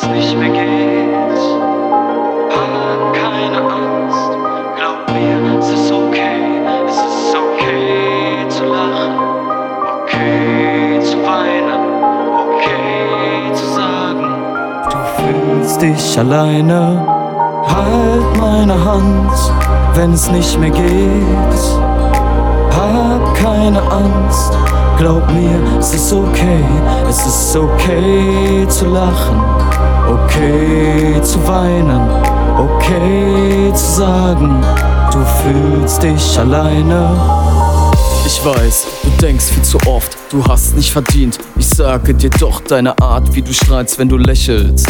Es 0.00 0.08
nicht 0.08 0.38
mehr 0.38 0.50
geht. 0.50 1.38
Hab 2.54 3.12
keine 3.14 3.58
Angst, 3.58 4.30
glaub 4.76 5.08
mir, 5.14 5.58
es 5.58 5.68
ist 5.70 5.92
okay. 5.92 6.62
Es 6.86 6.96
ist 6.96 7.36
okay 7.36 8.48
zu 8.48 8.64
lachen, 8.64 9.14
okay 9.92 11.00
zu 11.02 11.16
weinen, 11.26 11.82
okay 12.48 13.52
zu 13.54 13.66
sagen, 13.74 14.26
du 14.90 14.96
fühlst 15.16 15.82
dich 15.82 16.18
alleine. 16.18 17.04
Halt 17.66 18.36
meine 18.38 18.84
Hand, 18.84 19.32
wenn 19.94 20.12
es 20.12 20.30
nicht 20.30 20.58
mehr 20.58 20.70
geht. 20.70 21.64
Hab 22.70 23.34
keine 23.34 23.80
Angst, 23.82 24.52
glaub 24.96 25.26
mir, 25.32 25.58
es 25.78 25.94
ist 25.94 26.12
okay. 26.12 26.64
Es 27.08 27.26
ist 27.26 27.56
okay 27.56 28.66
zu 28.68 28.86
lachen, 28.86 29.42
okay 30.08 31.20
zu 31.22 31.46
weinen, 31.46 32.08
okay 32.58 33.72
zu 33.74 34.00
sagen, 34.00 34.62
du 35.12 35.18
fühlst 35.42 36.02
dich 36.02 36.38
alleine. 36.38 37.10
Ich 38.26 38.44
weiß, 38.44 38.86
du 39.02 39.10
denkst 39.20 39.46
viel 39.46 39.62
zu 39.62 39.78
oft, 39.86 40.16
du 40.30 40.44
hast 40.44 40.76
nicht 40.76 40.90
verdient. 40.90 41.38
Ich 41.56 41.68
sage 41.68 42.14
dir 42.14 42.30
doch 42.30 42.60
deine 42.60 42.98
Art, 42.98 43.34
wie 43.34 43.42
du 43.42 43.52
strahlst, 43.52 43.98
wenn 43.98 44.08
du 44.08 44.16
lächelst 44.16 44.86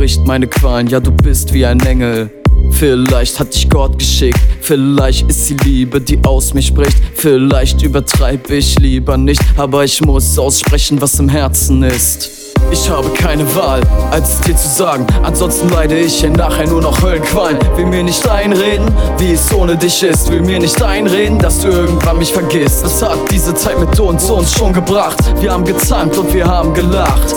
bricht 0.00 0.26
meine 0.26 0.46
Qualen, 0.46 0.86
ja 0.86 0.98
du 0.98 1.10
bist 1.10 1.52
wie 1.52 1.66
ein 1.66 1.78
Engel. 1.80 2.30
Vielleicht 2.70 3.38
hat 3.38 3.54
dich 3.54 3.68
Gott 3.68 3.98
geschickt, 3.98 4.40
vielleicht 4.62 5.28
ist 5.28 5.50
die 5.50 5.56
Liebe, 5.56 6.00
die 6.00 6.18
aus 6.24 6.54
mir 6.54 6.62
spricht. 6.62 6.96
Vielleicht 7.16 7.82
übertreibe 7.82 8.54
ich 8.54 8.78
lieber 8.78 9.18
nicht, 9.18 9.42
aber 9.58 9.84
ich 9.84 10.00
muss 10.00 10.38
aussprechen, 10.38 11.02
was 11.02 11.18
im 11.18 11.28
Herzen 11.28 11.82
ist. 11.82 12.39
Ich 12.70 12.88
habe 12.88 13.08
keine 13.10 13.44
Wahl, 13.56 13.80
als 14.10 14.34
es 14.34 14.40
dir 14.40 14.56
zu 14.56 14.68
sagen. 14.68 15.06
Ansonsten 15.22 15.68
leide 15.70 15.96
ich 15.98 16.20
hier 16.20 16.30
nachher 16.30 16.66
nur 16.66 16.80
noch 16.80 17.02
Höllenqualen. 17.02 17.58
Will 17.76 17.86
mir 17.86 18.02
nicht 18.02 18.28
einreden, 18.28 18.86
wie 19.18 19.32
es 19.32 19.52
ohne 19.52 19.76
dich 19.76 20.02
ist. 20.02 20.30
Will 20.30 20.42
mir 20.42 20.58
nicht 20.58 20.82
einreden, 20.82 21.38
dass 21.38 21.60
du 21.60 21.68
irgendwann 21.68 22.18
mich 22.18 22.32
vergisst. 22.32 22.84
Das 22.84 23.02
hat 23.02 23.18
diese 23.30 23.54
Zeit 23.54 23.78
mit 23.78 23.98
uns 23.98 24.30
uns 24.30 24.52
schon 24.52 24.72
gebracht. 24.72 25.18
Wir 25.40 25.52
haben 25.52 25.64
gezankt 25.64 26.16
und 26.16 26.32
wir 26.32 26.46
haben 26.46 26.72
gelacht. 26.74 27.34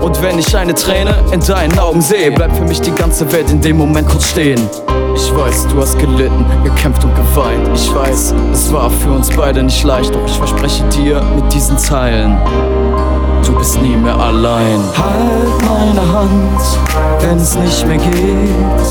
Und 0.00 0.20
wenn 0.20 0.38
ich 0.38 0.56
eine 0.56 0.74
Träne 0.74 1.14
in 1.30 1.40
deinen 1.40 1.78
Augen 1.78 2.00
sehe, 2.00 2.32
bleibt 2.32 2.56
für 2.56 2.64
mich 2.64 2.80
die 2.80 2.90
ganze 2.90 3.30
Welt 3.32 3.48
in 3.50 3.60
dem 3.60 3.76
Moment 3.76 4.08
kurz 4.08 4.24
stehen. 4.24 4.60
Ich 5.14 5.32
weiß, 5.32 5.68
du 5.68 5.80
hast 5.80 5.96
gelitten, 5.98 6.44
gekämpft 6.64 7.04
und 7.04 7.14
geweint. 7.14 7.68
Ich 7.74 7.94
weiß, 7.94 8.34
es 8.52 8.72
war 8.72 8.90
für 8.90 9.12
uns 9.12 9.30
beide 9.30 9.62
nicht 9.62 9.84
leicht, 9.84 10.12
doch 10.12 10.26
ich 10.26 10.36
verspreche 10.36 10.82
dir 10.88 11.22
mit 11.36 11.52
diesen 11.52 11.78
Zeilen. 11.78 12.36
Du 13.44 13.52
bist 13.58 13.80
nie 13.80 13.96
mehr 13.96 14.18
allein. 14.18 14.80
Halt 14.96 15.62
meine 15.62 16.12
Hand, 16.12 16.62
wenn 17.20 17.38
es 17.38 17.56
nicht 17.56 17.86
mehr 17.86 17.98
geht. 17.98 18.88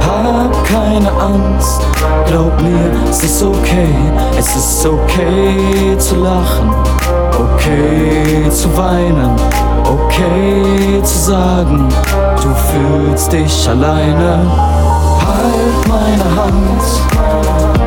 Hab 0.00 0.64
keine 0.64 1.10
Angst, 1.10 1.80
glaub 2.26 2.60
mir, 2.60 2.90
es 3.08 3.22
ist 3.22 3.42
okay. 3.42 3.94
Es 4.38 4.54
ist 4.54 4.86
okay 4.86 5.96
zu 5.98 6.16
lachen, 6.16 6.70
Okay 7.38 8.48
zu 8.50 8.68
weinen, 8.76 9.30
okay 9.84 11.02
zu 11.02 11.18
sagen, 11.18 11.88
du 12.36 12.54
fühlst 12.54 13.32
dich 13.32 13.68
alleine. 13.68 14.40
Halt 15.26 15.88
meine 15.88 16.24
Hand, 16.36 16.82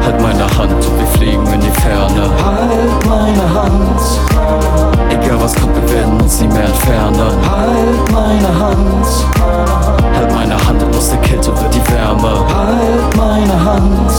halt 0.04 0.22
meine 0.22 0.44
Hand 0.58 0.74
und 0.74 1.00
wir 1.00 1.08
fliegen 1.18 1.48
in 1.54 1.62
die 1.62 1.72
Ferne. 1.82 2.30
Halt 2.44 3.06
meine 3.08 3.54
Hand, 3.54 4.97
egal 5.28 5.42
was 5.42 5.56
kommt, 5.56 5.76
wir 5.76 5.90
werden 5.94 6.22
uns 6.22 6.40
nie 6.40 6.48
mehr 6.48 6.66
entfernen. 6.66 7.20
Halt 7.20 8.12
meine 8.12 8.60
Hand, 8.60 9.08
halt 10.16 10.32
meine 10.34 10.68
Hand 10.68 10.82
und 10.84 10.96
aus 10.96 11.10
der 11.10 11.20
Kälte 11.20 11.48
wird 11.60 11.74
die 11.74 11.92
Wärme. 11.92 12.46
Halt 12.56 13.18
meine 13.18 13.66
Hand, 13.66 14.12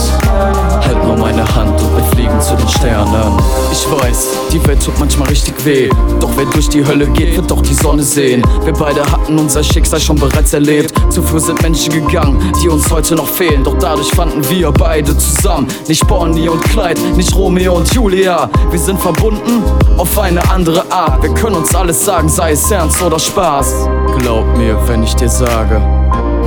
meine 1.19 1.43
Hand 1.55 1.79
und 1.81 1.97
wir 1.97 2.03
fliegen 2.05 2.41
zu 2.41 2.55
den 2.55 2.67
Sternen. 2.67 3.37
Ich 3.71 3.85
weiß, 3.91 4.27
die 4.53 4.65
Welt 4.65 4.83
tut 4.83 4.97
manchmal 4.99 5.27
richtig 5.27 5.53
weh, 5.65 5.89
doch 6.19 6.29
wer 6.35 6.45
durch 6.45 6.69
die 6.69 6.85
Hölle 6.85 7.07
geht, 7.07 7.35
wird 7.35 7.51
doch 7.51 7.61
die 7.61 7.73
Sonne 7.73 8.03
sehen. 8.03 8.41
Wir 8.63 8.73
beide 8.73 9.01
hatten 9.01 9.37
unser 9.37 9.63
Schicksal 9.63 9.99
schon 9.99 10.15
bereits 10.15 10.53
erlebt. 10.53 10.93
Zuvor 11.09 11.39
sind 11.39 11.61
Menschen 11.61 11.91
gegangen, 11.91 12.51
die 12.61 12.69
uns 12.69 12.89
heute 12.89 13.15
noch 13.15 13.27
fehlen, 13.27 13.63
doch 13.63 13.77
dadurch 13.79 14.09
fanden 14.09 14.47
wir 14.49 14.71
beide 14.71 15.15
zusammen. 15.17 15.67
Nicht 15.87 16.07
Bonnie 16.07 16.47
und 16.47 16.61
Clyde, 16.63 17.01
nicht 17.15 17.35
Romeo 17.35 17.73
und 17.75 17.93
Julia. 17.93 18.49
Wir 18.69 18.79
sind 18.79 18.99
verbunden 18.99 19.63
auf 19.97 20.17
eine 20.17 20.49
andere 20.49 20.89
Art. 20.91 21.21
Wir 21.21 21.33
können 21.33 21.55
uns 21.57 21.75
alles 21.75 22.05
sagen, 22.05 22.29
sei 22.29 22.51
es 22.51 22.71
ernst 22.71 23.01
oder 23.03 23.19
Spaß. 23.19 23.89
Glaub 24.19 24.57
mir, 24.57 24.77
wenn 24.87 25.03
ich 25.03 25.15
dir 25.15 25.29
sage. 25.29 25.81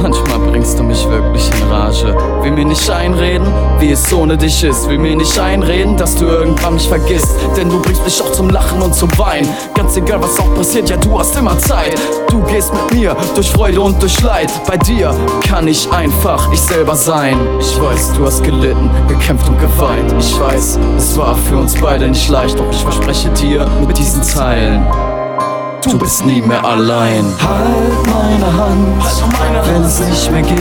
Manchmal 0.02 0.40
bringst 0.40 0.76
du 0.76 0.82
mich 0.82 1.08
wirklich 1.08 1.48
in 1.48 1.68
Rage. 1.70 2.16
Will 2.42 2.50
mir 2.50 2.64
nicht 2.64 2.90
einreden, 2.90 3.46
wie 3.78 3.92
es 3.92 4.12
ohne 4.12 4.36
dich 4.36 4.64
ist. 4.64 4.88
Will 4.88 4.98
mir 4.98 5.14
nicht 5.14 5.38
einreden, 5.38 5.96
dass 5.96 6.16
du 6.16 6.24
irgendwann 6.24 6.74
mich 6.74 6.88
vergisst. 6.88 7.28
Denn 7.56 7.70
du 7.70 7.80
bringst 7.80 8.04
mich 8.04 8.20
auch 8.20 8.32
zum 8.32 8.50
Lachen 8.50 8.82
und 8.82 8.96
zum 8.96 9.16
Weinen. 9.16 9.48
Ganz 9.74 9.96
egal, 9.96 10.20
was 10.20 10.40
auch 10.40 10.52
passiert, 10.56 10.90
ja, 10.90 10.96
du 10.96 11.16
hast 11.16 11.36
immer 11.36 11.56
Zeit. 11.56 11.94
Du 12.28 12.42
gehst 12.42 12.72
mit 12.72 12.94
mir 12.94 13.16
durch 13.36 13.48
Freude 13.50 13.80
und 13.80 14.02
durch 14.02 14.20
Leid. 14.22 14.50
Bei 14.66 14.76
dir 14.76 15.14
kann 15.46 15.68
ich 15.68 15.88
einfach 15.92 16.52
ich 16.52 16.60
selber 16.60 16.96
sein. 16.96 17.38
Ich 17.60 17.80
weiß, 17.80 18.14
du 18.16 18.26
hast 18.26 18.42
gelitten, 18.42 18.90
gekämpft 19.06 19.48
und 19.48 19.60
geweint. 19.60 20.12
Ich 20.18 20.40
weiß, 20.40 20.80
es 20.96 21.16
war 21.16 21.36
für 21.36 21.58
uns 21.58 21.76
beide 21.80 22.08
nicht 22.08 22.28
leicht. 22.28 22.58
Doch 22.58 22.70
ich 22.72 22.82
verspreche 22.82 23.28
dir 23.30 23.68
mit 23.86 23.96
diesen 23.96 24.22
Zeilen. 24.24 24.84
Du 25.90 25.98
bist 25.98 26.24
nie 26.24 26.40
mehr 26.40 26.64
allein. 26.64 27.24
Halt 27.40 28.06
meine 28.06 28.46
Hand, 28.56 29.02
wenn 29.66 29.82
es 29.82 30.00
nicht 30.00 30.30
mehr 30.30 30.42
geht. 30.42 30.58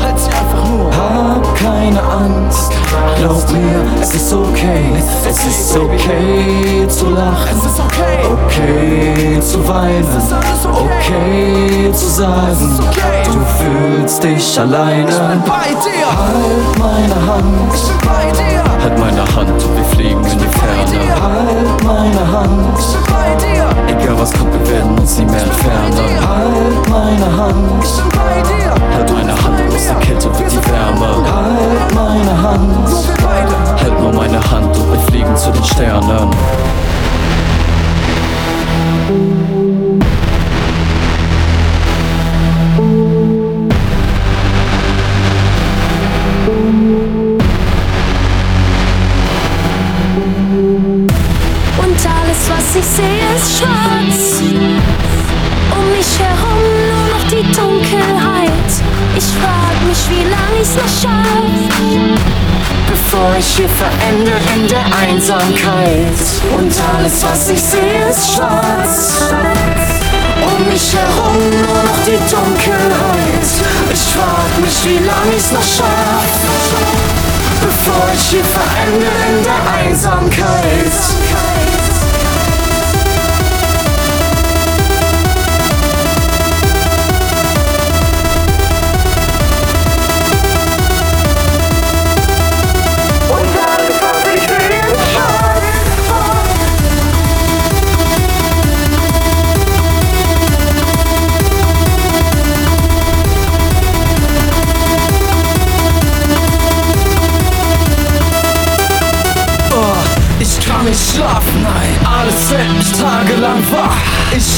Halt 0.00 0.18
sie 0.18 0.30
einfach 0.30 0.68
nur. 0.68 0.90
Hab 0.96 1.54
keine 1.56 2.00
Angst. 2.02 2.72
Glaub 3.18 3.50
mir, 3.50 3.84
es 4.00 4.14
ist 4.14 4.32
okay. 4.32 5.02
Es 5.28 5.44
ist 5.44 5.76
okay 5.76 6.86
zu 6.88 7.10
lachen. 7.10 7.58
Es 7.58 7.66
ist 7.66 7.80
okay. 7.80 8.18
Okay 8.46 9.40
zu 9.40 9.68
weinen. 9.68 10.06
Okay 10.64 11.92
zu 11.92 12.06
sagen. 12.06 12.80
Du 13.24 13.40
fühlst 13.58 14.22
dich 14.22 14.60
alleine. 14.60 15.08
Ich 15.08 15.18
bin 15.18 15.42
bei 15.42 15.68
dir. 15.84 16.06
Halt 16.06 16.78
meine 16.78 17.26
Hand. 17.26 17.74
Ich 17.74 17.82
bin 17.82 18.08
bei 18.08 18.30
dir. 18.32 18.69
Halt 18.82 18.98
meine 18.98 19.22
Hand 19.36 19.50
und 19.50 19.76
wir 19.76 19.84
fliegen 19.84 20.24
in 20.24 20.38
die 20.38 20.46
Ferne. 20.58 21.20
Halt 21.20 21.84
meine 21.84 22.32
Hand. 22.32 22.78
Egal 23.88 24.18
was 24.18 24.32
kommt, 24.32 24.52
wir 24.54 24.72
werden 24.72 24.98
uns 24.98 25.18
nie 25.18 25.26
mehr 25.26 25.42
entfernen. 25.42 25.98
Halt 26.26 26.88
meine 26.88 27.36
Hand. 27.36 27.84
Halt 28.94 29.12
meine 29.12 29.32
Hand 29.32 29.60
und 29.60 29.74
aus 29.74 29.86
der 29.86 29.96
Kälte 29.96 30.38
wird 30.38 30.52
die 30.52 30.70
Wärme. 30.70 31.08
Halt 31.30 31.94
meine 31.94 32.42
Hand. 32.42 32.88
Halt 33.82 34.00
nur 34.00 34.12
meine 34.12 34.50
Hand 34.50 34.76
und 34.76 34.92
wir 34.92 35.00
fliegen 35.00 35.36
zu 35.36 35.50
den 35.50 35.64
Sternen. 35.64 36.30
Ist 53.40 53.58
schwarz. 53.58 54.42
Um 55.76 55.84
mich 55.96 56.18
herum 56.18 56.60
nur 56.88 57.04
noch 57.12 57.24
die 57.30 57.44
Dunkelheit. 57.56 58.70
Ich 59.16 59.28
frag 59.38 59.76
mich, 59.88 60.02
wie 60.10 60.24
lang 60.28 60.52
ich's 60.60 60.74
noch 60.74 60.92
schaff. 61.00 61.30
Bevor 62.88 63.30
ich 63.38 63.46
hier 63.46 63.68
verende 63.68 64.32
in 64.54 64.68
der 64.68 64.84
Einsamkeit. 65.02 66.20
Und 66.56 66.72
alles, 66.94 67.22
was 67.22 67.50
ich 67.50 67.62
sehe, 67.62 68.08
ist 68.10 68.34
schwarz. 68.34 69.32
Um 70.42 70.68
mich 70.68 70.94
herum 70.94 71.38
nur 71.64 71.80
noch 71.88 72.00
die 72.04 72.20
Dunkelheit. 72.34 73.48
Ich 73.92 74.04
frag 74.14 74.50
mich, 74.60 74.84
wie 74.84 75.04
lang 75.04 75.28
ich's 75.36 75.52
noch 75.52 75.62
schaff. 75.62 76.32
Bevor 77.60 78.06
ich 78.14 78.22
hier 78.22 78.44
verende 78.44 79.10
in 79.28 79.44
der 79.44 79.60
Einsamkeit. 79.84 81.49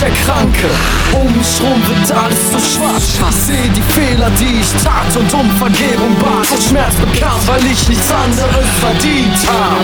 Ich 0.02 0.08
erkranke, 0.08 0.66
um 1.12 1.28
rum 1.28 1.80
wird 1.86 2.10
alles 2.10 2.50
so 2.50 2.58
schwarz. 2.58 3.20
Ich 3.30 3.36
sehe 3.46 3.68
die 3.70 3.82
Fehler, 3.94 4.30
die 4.40 4.58
ich 4.60 4.82
tat 4.82 5.14
und 5.14 5.32
um 5.32 5.48
Vergebung 5.58 6.16
bat. 6.18 6.50
Und 6.50 6.62
Schmerz 6.62 6.94
bekam, 6.96 7.38
weil 7.46 7.64
ich 7.66 7.88
nichts 7.88 8.10
anderes 8.10 8.66
verdient 8.80 9.38
hab. 9.46 9.78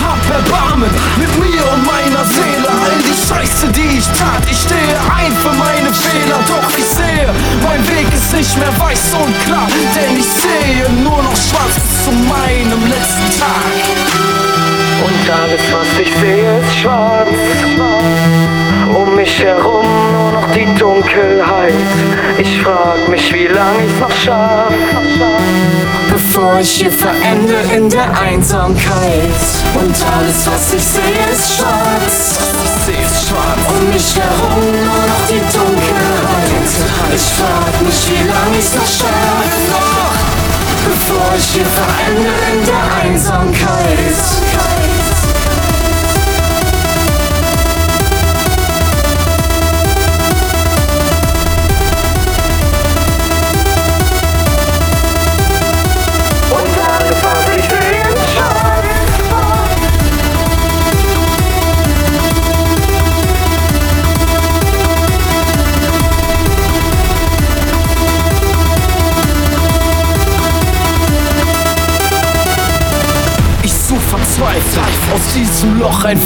Hab 0.00 0.20
Erbarmen 0.30 0.88
mit 1.18 1.32
mir 1.38 1.60
und 1.72 1.84
meiner 1.84 2.24
Seele. 2.24 2.64
All 2.64 2.96
die 3.04 3.28
Scheiße, 3.28 3.68
die 3.72 3.98
ich 3.98 4.06
tat, 4.16 4.40
ich 4.50 4.56
stehe 4.56 4.96
ein 5.12 5.32
für 5.36 5.52
meine 5.52 5.92
Fehler. 5.92 6.40
Doch 6.48 6.78
ich 6.78 6.88
sehe, 6.88 7.28
mein 7.62 7.86
Weg 7.88 8.08
ist 8.14 8.32
nicht 8.32 8.56
mehr 8.56 8.72
weiß 8.80 9.20
und 9.20 9.34
klar. 9.44 9.68
Denn 9.96 10.16
ich 10.16 10.24
sehe 10.24 10.88
nur 11.04 11.22
noch 11.22 11.36
schwarz 11.36 11.76
zu 12.04 12.12
meinem 12.24 12.88
letzten 12.88 13.28
Tag. 13.36 13.68
Und 15.04 15.30
alles, 15.30 15.60
was 15.72 16.00
ich 16.00 16.12
sehe, 16.16 16.60
ist 16.60 16.80
schwarz. 16.80 17.28
Um 18.94 19.14
mich 19.14 19.42
herum 19.42 19.86
nur 20.12 20.32
noch 20.32 20.50
die 20.52 20.66
Dunkelheit. 20.78 21.74
Ich 22.38 22.60
frag 22.60 23.08
mich, 23.08 23.32
wie 23.32 23.46
lang 23.46 23.76
ich's 23.84 24.00
noch 24.00 24.10
schaff. 24.10 24.72
Bevor 26.10 26.58
ich 26.60 26.70
hier 26.70 26.90
verende 26.90 27.54
in 27.74 27.88
der 27.88 28.08
Einsamkeit. 28.20 29.40
Und 29.74 29.94
alles, 30.16 30.46
was 30.46 30.74
ich 30.74 30.84
sehe, 30.84 31.26
ist 31.32 31.56
schwarz. 31.56 32.38
Um 33.68 33.92
mich 33.92 34.16
herum 34.16 34.64
nur 34.84 35.04
noch 35.06 35.24
die 35.28 35.40
Dunkelheit. 35.56 36.70
Ich 37.14 37.32
frag 37.34 37.82
mich, 37.82 38.10
wie 38.10 38.26
lang 38.26 38.52
ich's 38.58 38.74
noch 38.74 38.86
schaff. 38.86 39.50
Bevor 40.84 41.30
ich 41.36 41.44
hier 41.44 41.66
verende 41.66 42.32
in 42.52 42.64
der 42.66 42.84
Einsamkeit. 43.04 44.99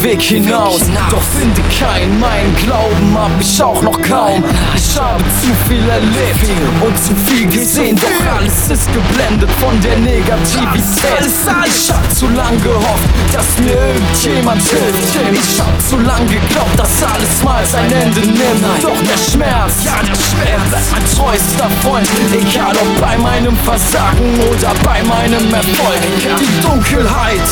Weg 0.04 0.20
hinaus. 0.20 0.82
Doch 1.08 1.22
finde 1.22 1.62
keinen, 1.80 2.20
mein 2.20 2.54
Glauben 2.56 3.16
hab 3.18 3.40
ich 3.40 3.62
auch 3.62 3.80
noch 3.80 3.98
kaum. 4.02 4.44
Ich 4.76 4.83
habe 5.00 5.24
zu 5.40 5.52
viel 5.68 5.88
erlebt 5.88 6.44
und 6.80 6.96
zu 7.02 7.14
viel 7.26 7.46
gesehen, 7.48 7.96
doch 7.96 8.36
alles 8.36 8.70
ist 8.70 8.88
geblendet 8.92 9.50
von 9.60 9.80
der 9.80 9.98
Negativität. 9.98 11.26
Ich 11.66 11.90
hab 11.90 12.14
zu 12.14 12.28
lang 12.28 12.60
gehofft, 12.62 13.08
dass 13.32 13.58
mir 13.58 13.74
irgendjemand 13.74 14.62
hilft. 14.62 15.16
Ich 15.32 15.60
hab 15.60 15.80
zu 15.88 15.98
lang 15.98 16.26
geglaubt, 16.26 16.78
dass 16.78 17.02
alles 17.02 17.42
mal 17.42 17.64
sein 17.66 17.90
Ende 17.90 18.20
nimmt. 18.20 18.64
Doch 18.82 19.00
der 19.02 19.18
Schmerz, 19.18 19.84
ja 19.84 19.98
der 20.02 20.14
Schmerz, 20.14 20.68
bleibt 20.70 20.92
mein 20.92 21.04
treuster 21.16 21.70
Freund. 21.82 22.08
Egal 22.32 22.74
ob 22.76 23.00
bei 23.00 23.16
meinem 23.18 23.56
Versagen 23.58 24.38
oder 24.50 24.72
bei 24.84 25.02
meinem 25.02 25.52
Erfolg. 25.52 26.00
Die 26.38 26.60
Dunkelheit, 26.62 27.48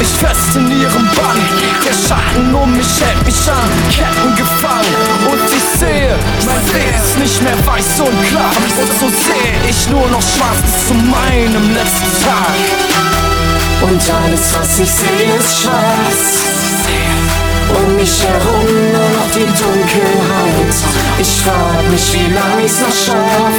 ich 0.00 0.08
fest 0.08 0.56
in 0.56 0.70
ihrem 0.70 1.04
Bann. 1.14 1.40
Der 1.84 1.92
Schatten 1.92 2.54
um 2.54 2.72
mich 2.76 3.00
hält 3.00 3.24
mich 3.26 3.48
an, 3.48 3.70
Ketten 3.90 4.34
gefangen. 4.36 4.94
Und 5.30 5.40
ich 5.48 5.78
sehe, 5.78 6.16
Weg 6.72 6.94
ist 7.02 7.18
nicht 7.18 7.42
mehr 7.42 7.58
weiß 7.66 8.00
und 8.00 8.28
klar. 8.28 8.52
Und 8.80 8.92
so 9.00 9.08
sehe 9.08 9.68
ich 9.68 9.88
nur 9.90 10.06
noch 10.08 10.22
schwarz 10.22 10.60
bis 10.62 10.88
zu 10.88 10.94
meinem 10.94 11.74
letzten 11.74 12.12
Tag. 12.24 12.54
Und 13.82 14.00
alles, 14.00 14.54
was 14.54 14.78
ich 14.78 14.90
sehe, 14.90 15.34
ist 15.38 15.62
schwarz. 15.62 16.44
Um 17.76 17.96
mich 17.96 18.22
herum 18.22 18.66
nur 18.92 19.10
noch 19.16 19.30
die 19.34 19.46
Dunkelheit. 19.46 20.74
Ich 21.18 21.40
frag 21.42 21.90
mich, 21.90 22.12
wie 22.14 22.32
lange 22.32 22.64
ich's 22.64 22.80
noch 22.80 22.94
schaff. 22.94 23.58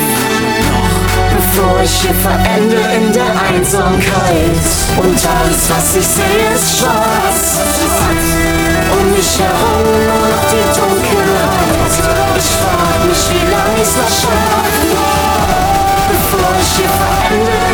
Bevor 1.35 1.81
ich 1.83 1.91
hier 2.01 2.13
verende 2.15 2.77
in 2.95 3.11
der 3.11 3.31
Einsamkeit. 3.49 4.65
Und 4.97 5.19
alles, 5.37 5.69
was 5.69 5.95
ich 5.95 6.07
sehe, 6.07 6.53
ist 6.55 6.79
schwarz. 6.79 7.59
Um 8.97 9.11
mich 9.11 9.39
herum 9.39 9.83
nur 10.07 10.29
noch 10.29 10.45
die 10.49 10.79
Dunkelheit. 10.79 11.04
Ich 13.15 13.21
frag 13.21 13.31
mich, 13.31 13.41
wie 13.41 13.51
lange 13.51 13.81
ich's 13.81 13.95
noch 13.95 14.09
schaff. 14.09 14.65
Bevor 16.09 17.64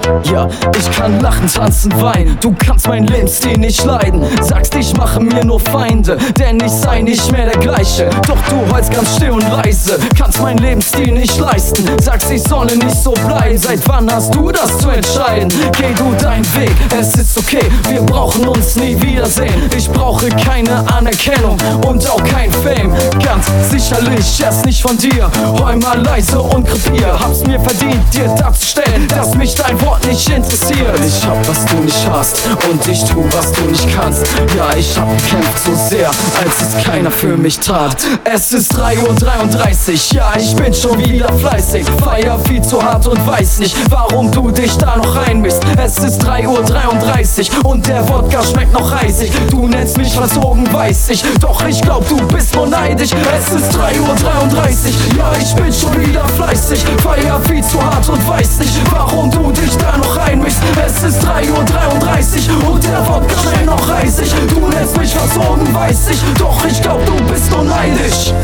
Mika, 0.00 0.20
ja, 0.32 0.48
ich 0.48 0.69
kann 1.10 1.20
lachen, 1.20 1.46
tanzen, 1.46 2.00
weinen. 2.00 2.38
Du 2.40 2.54
kannst 2.54 2.86
mein 2.86 3.06
Lebensstil 3.06 3.58
nicht 3.58 3.84
leiden. 3.84 4.24
Sagst, 4.42 4.74
ich 4.74 4.96
mache 4.96 5.20
mir 5.20 5.44
nur 5.44 5.60
Feinde, 5.60 6.16
denn 6.38 6.58
ich 6.60 6.70
sei 6.70 7.02
nicht 7.02 7.30
mehr 7.32 7.46
der 7.46 7.58
gleiche. 7.58 8.08
Doch 8.26 8.38
du 8.48 8.72
heulst 8.72 8.92
ganz 8.92 9.16
still 9.16 9.30
und 9.30 9.48
leise, 9.50 9.98
kannst 10.16 10.40
mein 10.40 10.58
Lebensstil 10.58 11.12
nicht 11.12 11.38
leisten. 11.38 11.84
Sagst, 12.00 12.30
ich 12.30 12.42
solle 12.42 12.76
nicht 12.76 12.96
so 12.96 13.12
bleiben. 13.12 13.58
Seit 13.58 13.86
wann 13.88 14.10
hast 14.12 14.34
du 14.34 14.50
das 14.50 14.78
zu 14.78 14.90
entscheiden? 14.90 15.52
Geh 15.72 15.92
du 15.96 16.12
deinen 16.22 16.46
Weg, 16.54 16.72
es 16.98 17.14
ist 17.14 17.38
okay, 17.38 17.70
wir 17.88 18.02
brauchen 18.02 18.46
uns 18.48 18.76
nie 18.76 19.00
wiedersehen. 19.00 19.70
Ich 19.76 19.90
brauche 19.90 20.28
keine 20.28 20.86
Anerkennung 20.92 21.56
und 21.86 22.08
auch 22.08 22.22
kein 22.24 22.52
Fame. 22.52 22.94
Ganz 23.22 23.46
sicherlich 23.70 24.40
erst 24.40 24.64
nicht 24.64 24.82
von 24.82 24.96
dir. 24.96 25.30
Heul 25.58 25.76
mal 25.76 26.00
leise 26.00 26.40
und 26.40 26.66
krepier. 26.66 27.18
Hab's 27.18 27.44
mir 27.44 27.60
verdient, 27.60 28.02
dir 28.14 28.28
darzustellen, 28.36 29.08
dass 29.08 29.34
mich 29.34 29.54
dein 29.54 29.80
Wort 29.82 30.06
nicht 30.06 30.28
interessiert. 30.28 30.99
Ich 31.02 31.26
hab, 31.26 31.48
was 31.48 31.64
du 31.64 31.76
nicht 31.76 32.10
hast 32.10 32.42
und 32.70 32.86
ich 32.86 33.02
tu, 33.04 33.24
was 33.32 33.52
du 33.52 33.62
nicht 33.62 33.88
kannst. 33.94 34.26
Ja, 34.56 34.68
ich 34.76 34.98
hab 34.98 35.08
gekämpft 35.16 35.64
so 35.64 35.74
sehr, 35.74 36.08
als 36.08 36.60
es 36.60 36.84
keiner 36.84 37.10
für 37.10 37.36
mich 37.36 37.58
tat. 37.58 37.96
Es 38.24 38.52
ist 38.52 38.74
3.33 38.74 40.14
Uhr, 40.14 40.16
ja, 40.16 40.32
ich 40.36 40.54
bin 40.56 40.74
schon 40.74 40.98
wieder 40.98 41.32
fleißig. 41.32 41.86
Feier 42.04 42.38
viel 42.40 42.60
zu 42.62 42.82
hart 42.82 43.06
und 43.06 43.26
weiß 43.26 43.60
nicht, 43.60 43.76
warum 43.88 44.30
du 44.30 44.50
dich 44.50 44.76
da 44.76 44.96
noch 44.96 45.16
reinmischst. 45.16 45.62
Es 45.82 45.98
ist 45.98 46.22
3.33 46.22 47.50
Uhr 47.50 47.70
und 47.70 47.86
der 47.86 48.06
Wodka 48.08 48.42
schmeckt 48.42 48.72
noch 48.72 48.92
reisig. 48.92 49.32
Du 49.50 49.68
nennst 49.68 49.96
mich 49.96 50.12
versogen, 50.12 50.70
weiß 50.72 51.10
ich, 51.10 51.22
doch 51.40 51.66
ich 51.66 51.80
glaub, 51.80 52.06
du 52.08 52.16
bist 52.28 52.54
nur 52.54 52.66
neidisch. 52.66 53.10
Es 53.36 53.52
ist 53.52 53.72
3.33 53.74 54.00
Uhr, 54.00 55.18
ja, 55.18 55.32
ich 55.40 55.54
bin 55.54 55.72
schon 55.72 55.98
wieder 56.00 56.26
fleißig. 56.36 56.84
Feier 57.02 57.40
viel 57.48 57.64
zu 57.64 57.82
hart 57.82 58.08
und 58.08 58.28
weiß 58.28 58.58
nicht, 58.58 58.74
warum 58.92 59.30
du 59.30 59.50
dich 59.52 59.76
da 59.78 59.96
noch 59.96 60.16
reinmischst. 60.16 60.60
Es 60.84 60.89
ist 60.90 61.24
3.33 61.24 62.50
Uhr 62.50 62.72
und 62.72 62.84
der 62.84 63.06
Wodka 63.08 63.36
schmeckt 63.40 63.66
noch 63.66 63.88
reisig. 63.88 64.34
Du 64.48 64.68
nennst 64.68 64.96
mich 64.98 65.14
versogen, 65.14 65.72
weiß 65.72 66.10
ich, 66.10 66.22
doch 66.38 66.64
ich 66.64 66.82
glaub, 66.82 67.04
du 67.06 67.14
bist 67.24 67.50
nur. 67.50 68.34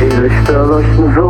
Die 0.00 0.16
Lichter 0.16 0.66
leuchten 0.66 1.14
so 1.14 1.29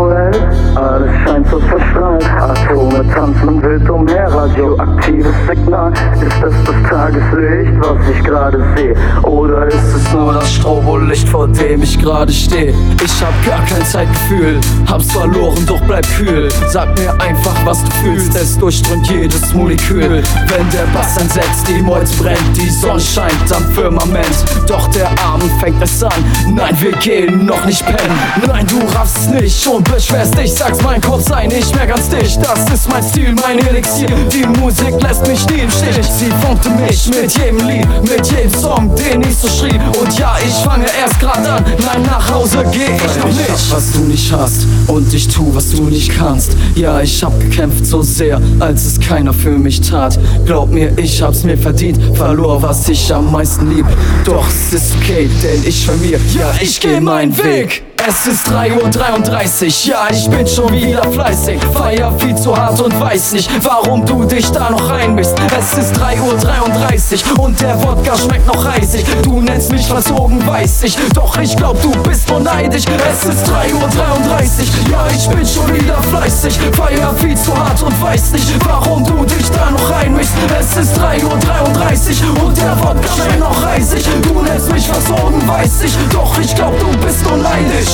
gerade 12.00 12.32
stehe? 12.32 12.74
Ich 13.04 13.22
hab 13.22 13.46
gar 13.46 13.64
kein 13.66 13.84
Zeitgefühl, 13.84 14.60
hab's 14.88 15.12
verloren, 15.12 15.64
doch 15.66 15.80
bleib 15.82 16.06
kühl. 16.16 16.48
Sag 16.68 16.98
mir 16.98 17.12
einfach, 17.20 17.54
was 17.64 17.82
du 17.84 17.90
fühlst, 18.02 18.34
es 18.34 18.58
durchströmt 18.58 19.08
jedes 19.08 19.52
Molekül. 19.54 20.22
Wenn 20.46 20.70
der 20.70 20.86
Bass 20.94 21.18
einsetzt, 21.18 21.68
die 21.68 21.82
Meute 21.82 22.10
brennt, 22.16 22.56
die 22.56 22.70
Sonne 22.70 23.00
scheint 23.00 23.52
am 23.52 23.64
Firmament. 23.72 24.26
Doch 24.66 24.86
der 24.88 25.10
Abend 25.24 25.50
fängt 25.60 25.82
es 25.82 26.02
an, 26.02 26.12
nein, 26.54 26.76
wir 26.80 26.92
gehen 26.92 27.46
noch 27.46 27.64
nicht 27.66 27.84
pennen. 27.84 28.18
Nein, 28.46 28.66
du 28.66 28.78
raffst 28.96 29.30
nicht 29.30 29.66
und 29.66 29.90
beschwerst 29.92 30.36
dich, 30.38 30.52
sagst 30.52 30.82
mein 30.82 31.00
Kopf 31.00 31.26
sei 31.28 31.46
nicht 31.46 31.74
mehr 31.74 31.86
ganz 31.86 32.08
dicht. 32.08 32.38
Das 32.42 32.68
ist 32.72 32.88
mein 32.88 33.02
Stil, 33.02 33.34
mein 33.34 33.58
Elixier. 33.66 34.08
Die 34.32 34.46
Musik 34.60 35.00
lässt 35.02 35.26
mich 35.26 35.46
nie 35.48 35.60
im 35.60 35.70
Stich. 35.70 36.06
Sie 36.06 36.30
funkte 36.44 36.70
mich 36.70 37.08
mit 37.08 37.32
jedem 37.36 37.58
Lied, 37.68 37.86
mit 38.02 38.26
jedem 38.30 38.54
Song, 38.54 38.94
den 38.96 39.22
ich 39.22 39.36
so 39.36 39.48
schrieb. 39.48 39.80
Und 40.00 40.18
ja, 40.18 40.36
ich 40.44 40.54
fange 40.64 40.86
erst 41.00 41.18
grad 41.20 41.46
an, 41.46 41.64
nein, 41.92 42.02
nach 42.02 42.30
Hause 42.30 42.64
geh 42.72 42.84
ich 42.84 43.16
noch 43.16 43.26
nicht. 43.26 43.40
Ich 43.40 43.70
hab, 43.70 43.76
was 43.76 43.92
du 43.92 44.00
nicht 44.00 44.32
hast 44.32 44.66
und 44.86 45.12
ich 45.12 45.28
tu, 45.28 45.54
was 45.54 45.70
du 45.70 45.84
nicht 45.84 46.16
kannst. 46.16 46.56
Ja, 46.74 47.00
ich 47.00 47.22
hab 47.22 47.38
gekämpft 47.40 47.86
so 47.86 48.02
sehr, 48.02 48.40
als 48.58 48.84
es 48.84 49.00
keiner 49.00 49.32
für 49.32 49.58
mich 49.58 49.80
tat. 49.80 50.18
Glaub 50.46 50.70
mir, 50.70 50.96
ich 50.98 51.20
hab's 51.22 51.42
mir 51.44 51.56
verdient, 51.56 51.98
verlor, 52.16 52.62
was 52.62 52.88
ich 52.88 53.12
am 53.12 53.30
meisten 53.32 53.70
lieb. 53.74 53.86
Doch 54.24 54.46
es 54.48 54.72
ist 54.72 54.96
okay, 54.96 55.28
denn 55.42 55.62
ich 55.64 55.86
mir, 56.00 56.18
ja, 56.38 56.52
ich 56.60 56.80
geh 56.80 57.00
meinen 57.00 57.36
Weg. 57.36 57.89
Es 58.08 58.26
ist 58.26 58.48
3.33 58.48 59.66
Uhr, 59.66 59.92
ja, 59.92 60.08
ich 60.10 60.30
bin 60.30 60.46
schon 60.46 60.72
wieder 60.72 61.02
fleißig. 61.12 61.60
Feier 61.74 62.10
viel 62.18 62.34
zu 62.34 62.56
hart 62.56 62.80
und 62.80 62.98
weiß 62.98 63.32
nicht, 63.32 63.50
warum 63.62 64.06
du 64.06 64.24
dich 64.24 64.50
da 64.50 64.70
noch 64.70 64.88
reinmischst. 64.88 65.34
Es 65.58 65.76
ist 65.76 65.94
3.33 65.96 67.32
Uhr 67.32 67.44
und 67.44 67.60
der 67.60 67.80
Wodka 67.82 68.16
schmeckt 68.16 68.46
noch 68.46 68.64
reisig. 68.64 69.04
Du 69.22 69.42
nennst 69.42 69.70
mich 69.70 69.86
versogen, 69.86 70.44
weiß 70.46 70.84
ich, 70.84 70.96
doch 71.12 71.36
ich 71.38 71.54
glaub, 71.56 71.80
du 71.82 71.90
bist 72.02 72.30
nur 72.30 72.40
neidisch. 72.40 72.84
Es 73.10 73.24
ist 73.24 73.46
3.33 73.46 73.74
Uhr, 73.74 74.90
ja, 74.92 75.06
ich 75.14 75.28
bin 75.28 75.46
schon 75.46 75.74
wieder 75.74 76.02
fleißig. 76.04 76.58
Feier 76.72 77.14
viel 77.18 77.36
zu 77.36 77.54
hart 77.54 77.82
und 77.82 78.02
weiß 78.02 78.32
nicht, 78.32 78.48
warum 78.66 79.04
du 79.04 79.24
dich 79.26 79.50
da 79.50 79.70
noch 79.70 79.90
reinmischst. 79.90 80.32
Es 80.58 80.76
ist 80.76 80.98
3.33 80.98 82.24
Uhr 82.24 82.44
und 82.44 82.56
der 82.56 82.78
Wodka 82.82 83.14
schmeckt 83.14 83.40
noch 83.40 83.62
reisig. 83.62 84.04
Du 84.22 84.40
nennst 84.40 84.72
mich 84.72 84.88
versogen, 84.88 85.46
weiß 85.46 85.82
ich, 85.84 85.92
doch 86.10 86.38
ich 86.38 86.54
glaub, 86.54 86.78
du 86.80 86.88
bist 86.98 87.22
nur 87.28 87.36
neidisch. 87.36 87.89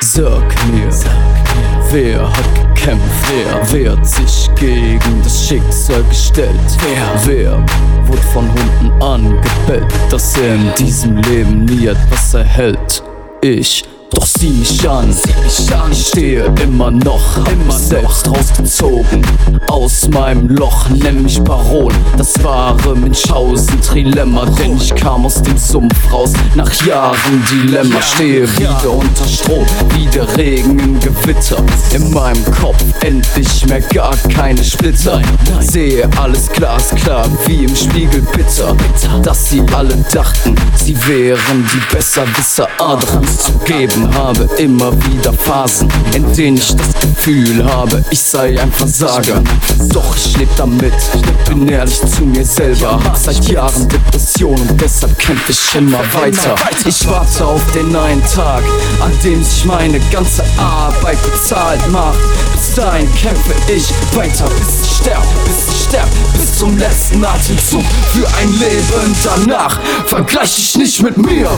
Sag 0.00 0.70
mir, 0.70 0.90
Wer 1.90 2.28
hat 2.28 2.54
gekämpft? 2.54 3.04
Wer 3.28 3.72
wehrt 3.72 4.06
sich 4.06 4.50
gegen 4.54 5.22
das 5.22 5.48
Schicksal 5.48 6.02
gestellt? 6.04 6.50
Wer, 6.84 7.26
wer 7.26 7.66
wurde 8.06 8.22
von 8.32 8.48
Hunden 8.48 9.02
angebellt, 9.02 9.92
dass 10.10 10.36
er 10.38 10.54
in 10.54 10.72
diesem 10.78 11.16
Leben 11.18 11.64
nie 11.64 11.86
etwas 11.86 12.34
erhält? 12.34 13.02
Ich 13.42 13.84
doch 14.14 14.26
sieh 14.26 14.50
mich 14.50 14.88
an, 14.88 15.14
ich 15.90 16.06
stehe 16.06 16.44
immer 16.62 16.90
noch, 16.90 17.38
mich 17.66 17.74
selbst 17.74 18.28
rausgezogen 18.28 19.24
aus 19.68 20.08
meinem 20.08 20.48
Loch, 20.48 20.88
nenn 20.90 21.22
mich 21.22 21.42
Baron. 21.42 21.92
Das 22.16 22.32
wahre 22.44 22.94
Münchhausen 22.94 23.80
Trilemma, 23.80 24.46
denn 24.46 24.76
ich 24.76 24.94
kam 24.94 25.26
aus 25.26 25.42
dem 25.42 25.58
Sumpf 25.58 26.12
raus 26.12 26.32
nach 26.54 26.72
Jahren 26.86 27.44
Dilemma. 27.50 28.00
Stehe 28.00 28.48
wieder 28.58 28.90
unter 28.90 29.26
Strom, 29.26 29.66
wie 29.94 30.06
der 30.06 30.36
Regen 30.36 30.78
im 30.78 31.00
Gewitter. 31.00 31.56
In 31.92 32.12
meinem 32.12 32.44
Kopf 32.60 32.82
endlich 33.00 33.66
mehr 33.66 33.80
gar 33.80 34.16
keine 34.32 34.62
Splitter. 34.62 35.20
Sehe 35.60 36.08
alles 36.20 36.48
glasklar 36.50 37.26
wie 37.46 37.64
im 37.64 37.74
Spiegel 37.74 38.22
bitter, 38.32 38.76
dass 39.22 39.50
sie 39.50 39.62
alle 39.72 39.96
dachten, 40.12 40.54
sie 40.76 40.96
wären 41.06 41.68
die 41.72 41.94
Besserwisser. 41.94 42.68
Adern 42.78 43.26
zu 43.26 43.52
geben 43.64 44.03
habe 44.14 44.48
immer 44.58 44.92
wieder 45.06 45.32
Phasen, 45.32 45.88
in 46.14 46.32
denen 46.34 46.56
ich 46.56 46.74
das 46.74 46.94
Gefühl 47.00 47.64
habe, 47.64 48.04
ich 48.10 48.22
sei 48.22 48.60
ein 48.60 48.70
Versager. 48.72 49.42
Doch 49.92 50.16
ich 50.16 50.36
lebe 50.36 50.50
damit, 50.56 50.94
bin 51.48 51.68
ehrlich 51.68 52.00
zu 52.06 52.22
mir 52.24 52.44
selber. 52.44 53.00
Hab 53.04 53.16
seit 53.16 53.44
Jahren 53.48 53.88
Depression 53.88 54.58
und 54.68 54.80
deshalb 54.80 55.18
kämpfe 55.18 55.52
ich 55.52 55.74
immer 55.74 56.00
weiter. 56.12 56.54
Ich 56.86 57.06
warte 57.08 57.46
auf 57.46 57.62
den 57.72 57.94
einen 57.94 58.22
Tag, 58.34 58.62
an 59.00 59.12
dem 59.22 59.42
sich 59.42 59.64
meine 59.64 60.00
ganze 60.10 60.44
Arbeit 60.58 61.18
bezahlt 61.22 61.80
macht. 61.90 62.18
Dahin 62.76 63.08
kämpfe 63.14 63.54
ich 63.72 63.88
weiter, 64.16 64.48
bis 64.58 64.84
ich 64.84 64.96
sterb, 64.96 65.22
bis 65.44 65.72
ich 65.72 65.84
sterb, 65.84 66.08
bis 66.32 66.58
zum 66.58 66.76
letzten 66.76 67.24
Atemzug 67.24 67.84
für 68.12 68.26
ein 68.40 68.52
Leben 68.58 69.14
danach. 69.22 69.78
Vergleich 70.06 70.56
dich 70.56 70.76
nicht 70.76 71.02
mit 71.02 71.16
mir, 71.16 71.48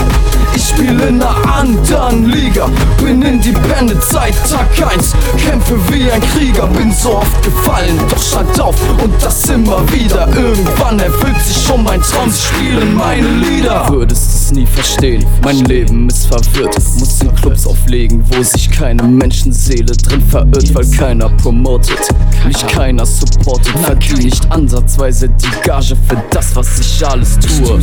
ich 0.54 0.68
spiele 0.68 1.06
in 1.06 1.22
einer 1.22 1.54
anderen 1.54 2.26
Liga. 2.26 2.68
Bin 3.02 3.22
independent 3.22 4.02
seit 4.04 4.34
Tag 4.50 4.68
1, 4.92 5.14
kämpfe 5.42 5.78
wie 5.90 6.10
ein 6.10 6.20
Krieger. 6.20 6.66
Bin 6.66 6.92
so 6.92 7.16
oft 7.16 7.42
gefallen, 7.42 7.98
doch 8.10 8.22
stand 8.22 8.60
auf 8.60 8.76
und 9.02 9.14
das 9.22 9.48
immer 9.48 9.80
wieder. 9.92 10.28
Irgendwann 10.36 10.98
erfüllt 10.98 11.40
sich 11.42 11.66
schon 11.66 11.82
mein 11.82 12.02
Traum, 12.02 12.30
sie 12.30 12.42
spielen 12.42 12.94
meine 12.94 13.26
Lieder. 13.26 13.88
Würdest 13.88 14.34
es 14.34 14.52
nie 14.52 14.66
verstehen, 14.66 15.24
mein 15.42 15.64
Leben 15.64 16.10
ist 16.10 16.26
verwirrt. 16.26 16.76
Muss 16.98 17.22
in 17.22 17.34
Clubs 17.34 17.66
auflegen, 17.66 18.22
wo 18.30 18.42
sich 18.42 18.70
keine 18.70 19.02
Menschenseele 19.02 19.96
drin 19.96 20.22
verirrt, 20.28 20.74
weil 20.74 20.84
keiner 21.06 21.28
promotet, 21.28 22.00
mich 22.44 22.66
keiner 22.66 23.06
supportet. 23.06 23.78
Verdiene 23.78 24.24
nicht 24.24 24.50
ansatzweise 24.50 25.28
die 25.28 25.62
Gage 25.62 25.94
für 26.08 26.20
das, 26.30 26.56
was 26.56 26.80
ich 26.80 27.06
alles 27.06 27.38
tue. 27.38 27.78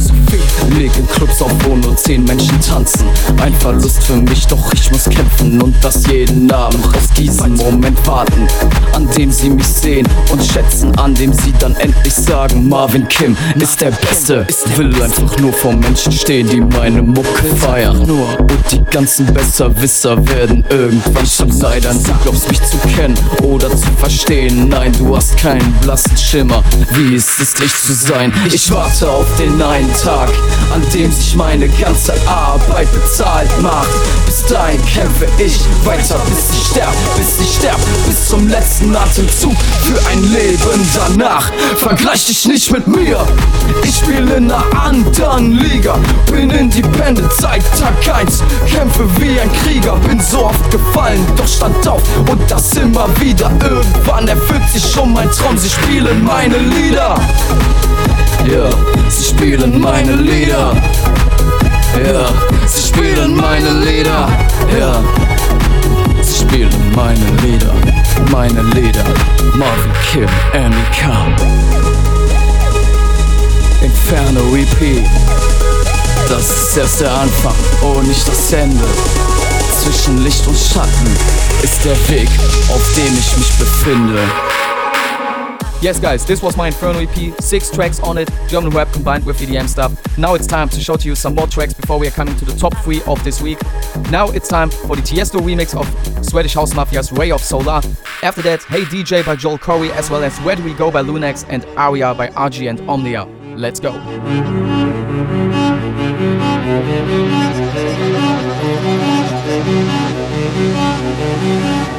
Leg 0.77 0.91
in 0.97 1.07
Clubs 1.07 1.41
auf, 1.41 1.51
wo 1.63 1.73
nur 1.77 1.95
zehn 1.95 2.25
Menschen 2.25 2.59
tanzen. 2.59 3.05
Ein 3.41 3.53
Verlust 3.53 4.03
für 4.03 4.17
mich, 4.17 4.45
doch 4.47 4.73
ich 4.73 4.91
muss 4.91 5.05
kämpfen 5.05 5.61
und 5.61 5.73
das 5.81 6.05
jeden 6.07 6.51
Abend 6.51 6.85
auf 6.85 7.13
diesen 7.15 7.55
Moment 7.55 8.05
warten, 8.05 8.45
an 8.91 9.07
dem 9.11 9.31
sie 9.31 9.51
mich 9.51 9.67
sehen 9.67 10.05
und 10.29 10.43
schätzen, 10.43 10.93
an 10.99 11.15
dem 11.15 11.31
sie 11.31 11.53
dann 11.59 11.77
endlich 11.77 12.13
sagen, 12.13 12.67
Marvin 12.67 13.07
Kim 13.07 13.37
ist 13.55 13.79
der 13.79 13.91
Beste. 13.91 14.45
Will 14.75 15.01
einfach 15.01 15.37
nur 15.37 15.53
vor 15.53 15.71
Menschen 15.71 16.11
stehen, 16.11 16.49
die 16.49 16.59
meine 16.59 17.01
Mucke 17.01 17.55
feiern. 17.55 18.01
Und 18.01 18.51
die 18.69 18.83
ganzen 18.91 19.33
Besserwisser 19.33 20.17
werden 20.27 20.65
irgendwann 20.69 21.25
schon 21.25 21.57
leidern. 21.57 21.97
Du 22.03 22.11
glaubst 22.21 22.49
mich 22.49 22.61
zu 22.63 22.77
kennen 22.79 23.12
oder 23.41 23.69
zu 23.69 23.87
verstehen. 23.97 24.69
Nein, 24.69 24.93
du 24.97 25.15
hast 25.15 25.37
keinen 25.37 25.73
blassen 25.81 26.17
Schimmer, 26.17 26.63
wie 26.91 27.15
es 27.15 27.39
ist, 27.39 27.59
ich 27.61 27.73
zu 27.81 27.93
sein. 27.93 28.33
Ich 28.51 28.71
warte 28.71 29.09
auf 29.09 29.25
den 29.37 29.61
einen 29.61 29.91
Tag, 30.01 30.29
an 30.73 30.81
dem 30.93 31.11
sich 31.11 31.35
meine 31.35 31.67
ganze 31.67 32.13
Arbeit 32.27 32.87
bezahlt 32.91 33.49
macht. 33.61 33.89
Bis 34.25 34.45
dahin 34.45 34.83
kämpfe 34.85 35.27
ich 35.37 35.59
weiter, 35.85 36.19
bis 36.29 36.57
ich 36.57 36.67
sterb, 36.67 36.93
bis 37.17 37.39
ich 37.41 37.55
sterb, 37.55 37.79
bis 38.07 38.29
zum 38.29 38.47
letzten 38.47 38.95
Atemzug 38.95 39.55
für 39.81 39.99
ein 40.09 40.23
Leben 40.31 40.89
danach. 40.93 41.51
Vergleich 41.77 42.25
dich 42.25 42.45
nicht 42.47 42.71
mit 42.71 42.87
mir, 42.87 43.25
ich 43.83 43.95
spiele 43.97 44.35
in 44.35 44.51
einer 44.51 44.63
anderen 44.79 45.51
Liga. 45.51 45.97
Bin 46.31 46.49
independent 46.49 47.31
seit 47.33 47.61
Tag 47.79 47.93
1, 48.15 48.43
kämpfe 48.67 49.07
wie 49.19 49.39
ein 49.39 49.51
Krieger. 49.63 49.95
Bin 50.07 50.19
so 50.19 50.45
oft 50.45 50.71
gefallen, 50.71 51.25
doch 51.35 51.47
stand 51.47 51.87
auf 51.87 52.01
und 52.29 52.39
das 52.49 52.73
immer 52.75 53.02
wieder. 53.19 53.51
Irgendwann 53.63 54.27
erfüllt 54.27 54.67
sich 54.69 54.91
schon 54.91 55.13
mein 55.13 55.29
Traum, 55.31 55.57
sie 55.57 55.69
spielen 55.69 56.23
meine 56.23 56.57
Lieder. 56.57 57.15
Ja, 58.45 58.69
sie 59.09 59.23
spielen 59.25 59.79
meine 59.79 60.15
Lieder. 60.15 60.75
Ja, 62.05 62.25
sie 62.65 62.87
spielen 62.87 63.35
meine 63.35 63.69
Lieder. 63.85 64.27
Ja, 64.77 65.03
sie 66.21 66.41
spielen 66.41 66.91
meine 66.95 67.25
Lieder. 67.41 67.73
Meine 68.31 68.61
Lieder. 68.73 69.03
Marvin 69.55 69.91
Kim, 70.11 70.29
MEK. 70.53 71.03
Inferno 73.81 74.55
EP. 74.55 75.03
Das 76.29 76.49
ist 76.49 76.77
erst 76.77 77.01
der 77.01 77.11
Anfang 77.11 77.55
und 77.81 78.07
nicht 78.07 78.27
das 78.27 78.53
Ende. 78.53 78.85
Zwischen 79.83 80.23
Licht 80.23 80.47
und 80.47 80.57
Schatten 80.57 81.07
ist 81.61 81.83
der 81.83 81.97
Weg, 82.07 82.29
auf 82.69 82.93
dem 82.95 83.17
ich 83.17 83.37
mich 83.37 83.51
befinde. 83.57 84.17
Yes, 85.81 85.99
guys, 85.99 86.23
this 86.23 86.41
was 86.41 86.55
my 86.55 86.67
Inferno 86.67 86.99
EP. 86.99 87.33
Six 87.41 87.69
tracks 87.69 87.99
on 88.01 88.17
it, 88.17 88.31
German 88.47 88.71
rap 88.71 88.93
combined 88.93 89.25
with 89.25 89.41
EDM 89.41 89.67
stuff. 89.67 89.91
Now 90.17 90.35
it's 90.35 90.47
time 90.47 90.69
to 90.69 90.79
show 90.79 90.95
to 90.95 91.05
you 91.05 91.15
some 91.15 91.35
more 91.35 91.47
tracks 91.47 91.73
before 91.73 91.99
we 91.99 92.07
are 92.07 92.11
coming 92.11 92.33
to 92.37 92.45
the 92.45 92.53
top 92.53 92.73
three 92.77 93.01
of 93.05 93.21
this 93.25 93.41
week. 93.41 93.59
Now 94.09 94.29
it's 94.29 94.47
time 94.47 94.69
for 94.69 94.95
the 94.95 95.01
Tiesto 95.01 95.41
remix 95.41 95.75
of 95.75 95.85
Swedish 96.25 96.53
House 96.53 96.73
Mafia's 96.73 97.11
Ray 97.11 97.31
of 97.31 97.41
Solar. 97.41 97.81
After 98.21 98.41
that, 98.43 98.63
Hey 98.63 98.83
DJ 98.83 99.25
by 99.25 99.35
Joel 99.35 99.57
Corey, 99.57 99.91
as 99.91 100.09
well 100.09 100.23
as 100.23 100.39
Where 100.39 100.55
Do 100.55 100.63
We 100.63 100.73
Go 100.73 100.91
by 100.91 101.03
Lunax 101.03 101.45
and 101.49 101.65
Aria 101.75 102.13
by 102.13 102.29
RG 102.29 102.69
and 102.69 102.79
Omnia. 102.89 103.25
Let's 103.57 103.81
go. 103.81 103.91
I'm 109.55 109.61
free. 111.39 111.92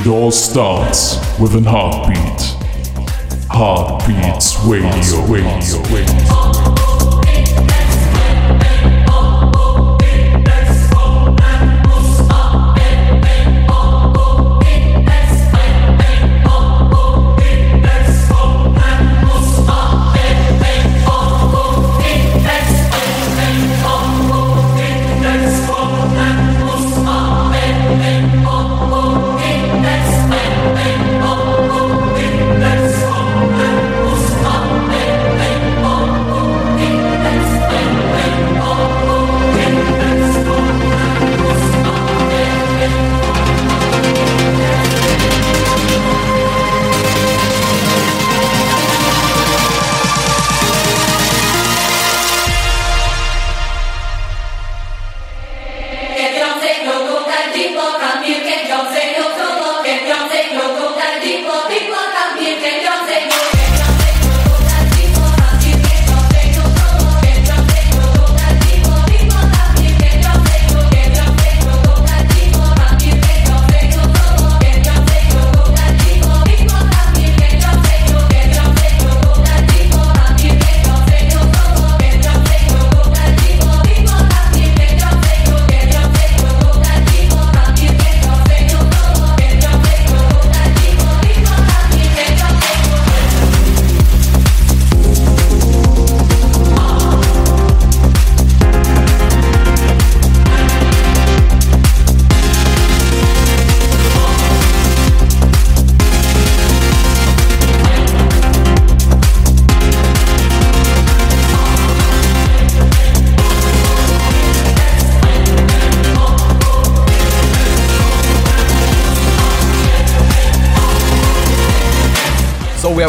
It 0.00 0.06
all 0.06 0.30
starts 0.30 1.18
with 1.38 1.54
an 1.54 1.64
heartbeat. 1.64 2.40
Heartbeats 3.50 4.58
Radio, 4.64 5.26
Radio, 5.26 5.82
Radio. 5.94 6.49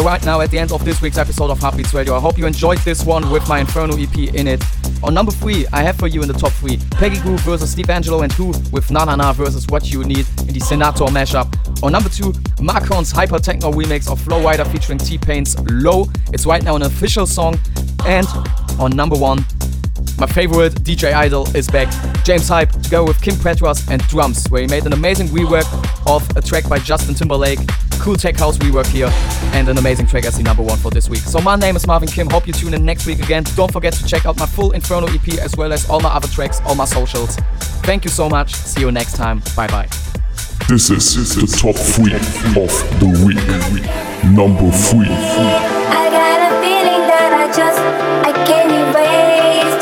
Are 0.02 0.06
right 0.06 0.24
now 0.24 0.40
at 0.40 0.50
the 0.50 0.58
end 0.58 0.72
of 0.72 0.84
this 0.84 1.00
week's 1.02 1.18
episode 1.18 1.50
of 1.50 1.58
Heartbeats 1.58 1.92
Radio. 1.94 2.16
I 2.16 2.20
hope 2.20 2.38
you 2.38 2.46
enjoyed 2.46 2.78
this 2.78 3.04
one 3.04 3.30
with 3.30 3.46
my 3.48 3.60
Inferno 3.60 3.96
EP 3.96 4.16
in 4.34 4.46
it. 4.46 4.62
On 5.02 5.12
number 5.12 5.32
three, 5.32 5.66
I 5.72 5.82
have 5.82 5.96
for 5.96 6.06
you 6.06 6.22
in 6.22 6.28
the 6.28 6.34
top 6.34 6.52
three 6.52 6.78
Peggy 6.92 7.20
Goo 7.20 7.36
versus 7.38 7.70
Steve 7.70 7.90
Angelo 7.90 8.22
and 8.22 8.32
Who 8.32 8.48
with 8.70 8.90
Na 8.90 9.04
Na 9.04 9.16
Na 9.16 9.32
versus 9.32 9.66
What 9.68 9.90
You 9.92 10.04
Need 10.04 10.26
in 10.40 10.54
the 10.54 10.60
Senator 10.60 11.04
mashup. 11.06 11.82
On 11.82 11.92
number 11.92 12.08
two, 12.08 12.32
Marcon's 12.60 13.10
hyper 13.12 13.38
techno 13.38 13.72
remix 13.72 14.10
of 14.10 14.20
Flow 14.20 14.42
Rider 14.42 14.64
featuring 14.64 14.98
T 14.98 15.18
Pain's 15.18 15.58
Low. 15.70 16.06
It's 16.32 16.46
right 16.46 16.62
now 16.62 16.76
an 16.76 16.82
official 16.82 17.26
song. 17.26 17.58
And 18.06 18.26
on 18.78 18.96
number 18.96 19.16
one, 19.16 19.44
my 20.18 20.26
favorite 20.26 20.74
DJ 20.82 21.12
idol 21.12 21.48
is 21.56 21.68
back, 21.68 21.92
James 22.24 22.48
Hype, 22.48 22.70
together 22.70 23.04
with 23.04 23.20
Kim 23.20 23.34
Petras 23.34 23.88
and 23.90 24.02
Drums, 24.08 24.46
where 24.48 24.62
he 24.62 24.68
made 24.68 24.86
an 24.86 24.92
amazing 24.92 25.28
rework 25.28 25.66
of 26.06 26.28
a 26.36 26.40
track 26.40 26.68
by 26.68 26.78
Justin 26.78 27.14
Timberlake. 27.14 27.60
Cool 28.02 28.16
tech 28.16 28.36
house 28.36 28.58
rework 28.58 28.88
here, 28.88 29.08
and 29.54 29.68
an 29.68 29.78
amazing 29.78 30.08
track 30.08 30.24
as 30.24 30.36
the 30.36 30.42
number 30.42 30.60
one 30.60 30.76
for 30.76 30.90
this 30.90 31.08
week. 31.08 31.20
So 31.20 31.40
my 31.40 31.54
name 31.54 31.76
is 31.76 31.86
Marvin 31.86 32.08
Kim. 32.08 32.28
Hope 32.28 32.48
you 32.48 32.52
tune 32.52 32.74
in 32.74 32.84
next 32.84 33.06
week 33.06 33.20
again. 33.22 33.44
Don't 33.54 33.72
forget 33.72 33.92
to 33.92 34.04
check 34.04 34.26
out 34.26 34.36
my 34.40 34.46
full 34.46 34.72
Inferno 34.72 35.06
EP 35.06 35.38
as 35.38 35.54
well 35.56 35.72
as 35.72 35.88
all 35.88 36.00
my 36.00 36.08
other 36.08 36.26
tracks, 36.26 36.60
all 36.66 36.74
my 36.74 36.84
socials. 36.84 37.36
Thank 37.86 38.04
you 38.04 38.10
so 38.10 38.28
much. 38.28 38.54
See 38.54 38.80
you 38.80 38.90
next 38.90 39.14
time. 39.14 39.40
Bye 39.54 39.68
bye. 39.68 39.88
This 40.68 40.90
is 40.90 41.36
the 41.36 41.46
top 41.46 41.76
three 41.76 42.14
of 42.14 42.72
the 42.98 43.06
week. 43.24 43.38
Number 44.34 44.68
three. 44.72 45.06
I 45.06 46.10
got 46.10 46.40
a 46.42 46.60
feeling 46.60 47.06
that 47.06 47.32
I 47.38 47.46
just 47.54 47.78
I 47.78 48.32
can't 48.46 48.72
erase 48.72 49.81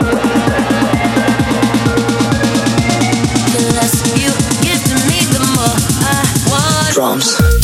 drums. 7.01 7.60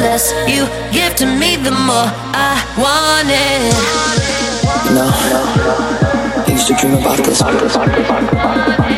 less 0.00 0.32
you 0.46 0.66
give 0.92 1.14
to 1.16 1.26
me, 1.26 1.56
the 1.56 1.70
more 1.70 2.08
I 2.34 2.54
want 2.78 3.28
it. 3.30 3.74
no 4.94 5.06
no 5.32 5.40
I 6.46 6.50
used 6.50 6.68
to 6.68 6.74
dream 6.74 6.94
about 6.94 7.18
this. 7.18 8.97